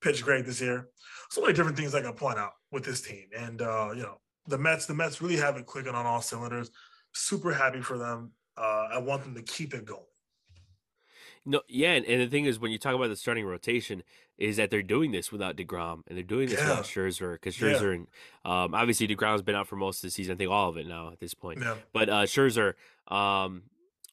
[0.00, 0.88] pitched great this year.
[1.30, 3.26] So many different things I can point out with this team.
[3.36, 6.70] And uh, you know, the Mets, the Mets really have it clicking on all cylinders.
[7.14, 8.32] Super happy for them.
[8.56, 10.00] Uh, I want them to keep it going.
[11.48, 14.02] No, yeah, and, and, the thing is, when you talk about the starting rotation,
[14.36, 16.68] is that they're doing this without Degrom and they're doing this yeah.
[16.68, 17.92] without Scherzer because Scherzer yeah.
[17.92, 18.06] and
[18.44, 20.34] um, obviously Degrom's been out for most of the season.
[20.34, 21.60] I think all of it now at this point.
[21.62, 21.76] Yeah.
[21.92, 22.74] But uh, Scherzer,
[23.08, 23.62] um,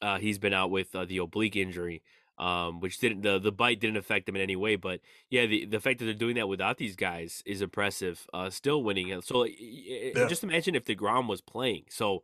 [0.00, 2.02] uh, he's been out with uh, the oblique injury,
[2.38, 4.76] um, which didn't the the bite didn't affect him in any way.
[4.76, 8.26] But yeah, the the fact that they're doing that without these guys is impressive.
[8.32, 9.20] Uh, still winning.
[9.22, 10.26] So yeah.
[10.26, 11.84] just imagine if Degrom was playing.
[11.90, 12.22] So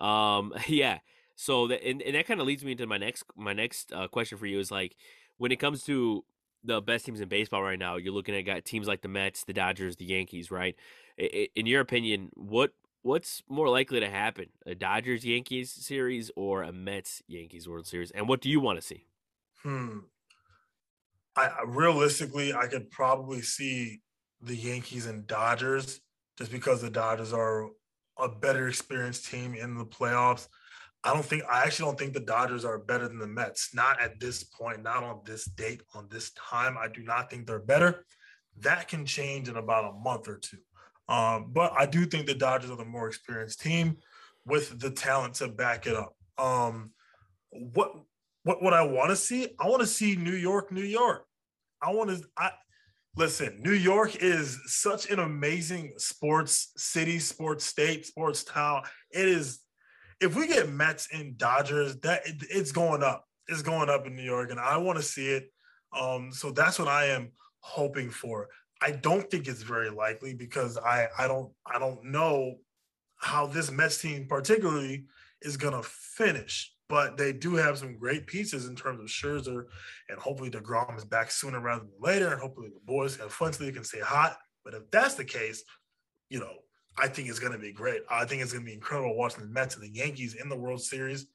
[0.00, 0.98] um, yeah
[1.36, 4.08] So that and, and that kind of leads me into my next my next uh,
[4.08, 4.96] question for you is like
[5.36, 6.24] when it comes to
[6.64, 9.44] the best teams in baseball right now, you're looking at got teams like the Mets,
[9.44, 10.74] the Dodgers, the Yankees, right?
[11.16, 12.72] In your opinion, what
[13.02, 18.10] what's more likely to happen, a Dodgers Yankees series or a Mets Yankees World Series,
[18.10, 19.06] and what do you want to see?
[19.62, 19.98] Hmm.
[21.36, 24.00] I realistically, I could probably see
[24.40, 26.00] the Yankees and Dodgers
[26.38, 27.68] just because the Dodgers are
[28.18, 30.48] a better experienced team in the playoffs.
[31.06, 33.72] I don't think I actually don't think the Dodgers are better than the Mets.
[33.72, 36.76] Not at this point, not on this date, on this time.
[36.76, 38.04] I do not think they're better.
[38.58, 40.58] That can change in about a month or two.
[41.08, 43.98] Um, but I do think the Dodgers are the more experienced team
[44.44, 46.16] with the talent to back it up.
[46.38, 46.90] Um,
[47.50, 47.92] what
[48.42, 49.48] what what I want to see?
[49.60, 51.24] I want to see New York, New York.
[51.80, 52.20] I want to.
[52.36, 52.50] I
[53.14, 53.60] listen.
[53.62, 58.82] New York is such an amazing sports city, sports state, sports town.
[59.12, 59.60] It is.
[60.20, 63.24] If we get Mets and Dodgers, that it, it's going up.
[63.48, 65.52] It's going up in New York, and I want to see it.
[65.96, 68.48] Um, so that's what I am hoping for.
[68.82, 72.56] I don't think it's very likely because I I don't I don't know
[73.16, 75.06] how this Mets team particularly
[75.42, 76.72] is gonna finish.
[76.88, 79.64] But they do have some great pieces in terms of Scherzer,
[80.08, 83.52] and hopefully Degrom is back sooner rather than later, and hopefully the boys have fun
[83.52, 84.36] so they can stay hot.
[84.64, 85.64] But if that's the case,
[86.30, 86.54] you know,
[86.98, 88.02] I think it's gonna be great.
[88.10, 90.80] I think it's gonna be incredible watching the Mets and the Yankees in the World
[90.80, 91.26] Series.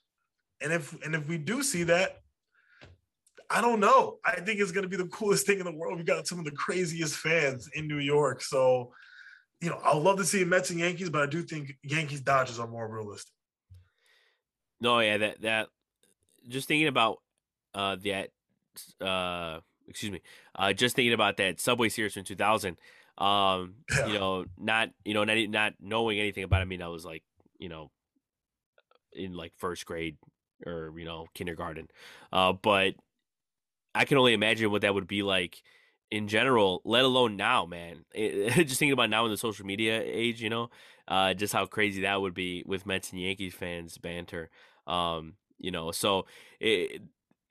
[0.62, 2.22] And if and if we do see that,
[3.51, 4.20] I don't know.
[4.24, 5.97] I think it's going to be the coolest thing in the world.
[5.97, 8.41] We got some of the craziest fans in New York.
[8.41, 8.93] So,
[9.59, 12.59] you know, I'd love to see Mets and Yankees, but I do think Yankees Dodgers
[12.59, 13.34] are more realistic.
[14.80, 15.68] No, yeah, that that
[16.47, 17.18] just thinking about
[17.76, 18.30] uh that
[19.01, 20.22] uh excuse me,
[20.55, 22.78] uh just thinking about that Subway Series in 2000.
[23.22, 24.07] Um, yeah.
[24.07, 26.63] you know, not you know, not not knowing anything about it.
[26.63, 27.24] I mean, I was like,
[27.59, 27.91] you know,
[29.13, 30.17] in like first grade
[30.65, 31.88] or you know kindergarten,
[32.34, 32.95] uh, but
[33.93, 35.61] I can only imagine what that would be like
[36.09, 38.05] in general, let alone now, man.
[38.13, 40.69] It, just thinking about now in the social media age, you know,
[41.07, 44.49] uh, just how crazy that would be with Mets and Yankees fans banter.
[44.88, 46.26] Um, you know, so
[46.59, 47.03] it,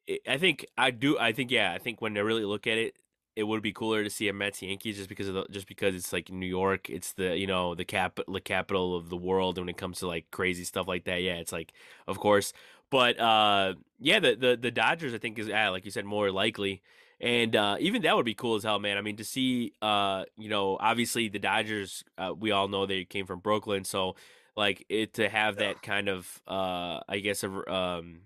[0.07, 1.19] it, I think I do.
[1.19, 1.73] I think yeah.
[1.73, 2.95] I think when they really look at it,
[3.41, 5.95] it would be cooler to see a Mets Yankees just because of the, just because
[5.95, 6.91] it's like New York.
[6.91, 10.07] It's the you know the cap the capital of the world when it comes to
[10.07, 11.23] like crazy stuff like that.
[11.23, 11.73] Yeah, it's like
[12.07, 12.53] of course.
[12.91, 16.31] But uh, yeah, the, the the Dodgers I think is yeah, like you said more
[16.31, 16.83] likely,
[17.19, 18.99] and uh, even that would be cool as hell, man.
[18.99, 23.05] I mean to see uh, you know obviously the Dodgers uh, we all know they
[23.07, 24.17] came from Brooklyn, so
[24.55, 28.21] like it to have that kind of uh, I guess a um,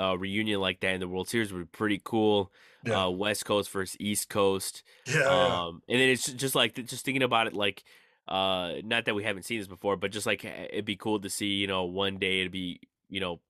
[0.00, 2.52] a reunion like that in the World Series would be pretty cool.
[2.84, 3.04] Yeah.
[3.04, 4.82] Uh, West Coast versus East Coast.
[5.06, 5.94] Yeah, um, yeah.
[5.94, 7.84] And then it's just like just thinking about it like
[8.28, 11.28] uh not that we haven't seen this before but just like it'd be cool to
[11.28, 12.78] see you know one day it'd be
[13.08, 13.40] you know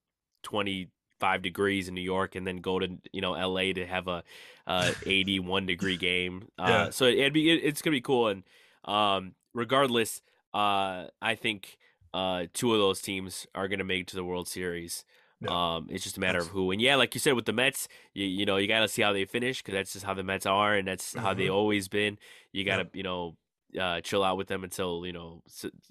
[0.43, 4.23] 25 degrees in New York and then go to you know LA to have a
[4.67, 6.49] uh, 81 degree game.
[6.59, 6.91] Uh, yeah.
[6.91, 8.29] So it'd be it, it's gonna be cool.
[8.29, 8.43] And
[8.85, 10.23] um, regardless,
[10.55, 11.79] uh, I think
[12.13, 15.05] uh, two of those teams are gonna make it to the World Series.
[15.41, 15.77] Yeah.
[15.77, 16.71] Um, it's just a matter of who.
[16.71, 19.03] And yeah, like you said with the Mets, you, you know you got to see
[19.03, 21.21] how they finish because that's just how the Mets are and that's mm-hmm.
[21.21, 21.55] how they mm-hmm.
[21.55, 22.19] always been.
[22.53, 22.89] You got to yeah.
[22.93, 23.37] you know
[23.81, 25.43] uh, chill out with them until you know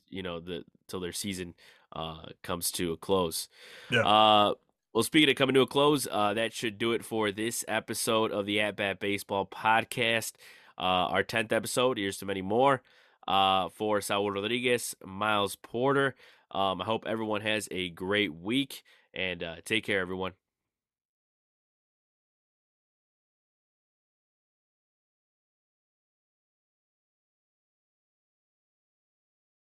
[0.09, 1.55] you know the till their season
[1.93, 3.47] uh, comes to a close.
[3.89, 4.01] Yeah.
[4.01, 4.53] Uh,
[4.93, 8.31] well, speaking of coming to a close, uh, that should do it for this episode
[8.31, 10.33] of the At Bat Baseball podcast.
[10.77, 11.97] Uh, our 10th episode.
[11.97, 12.81] Here's to many more.
[13.27, 16.15] Uh, for Saul Rodriguez, Miles Porter.
[16.49, 18.81] Um, I hope everyone has a great week
[19.13, 20.33] and uh, take care, everyone.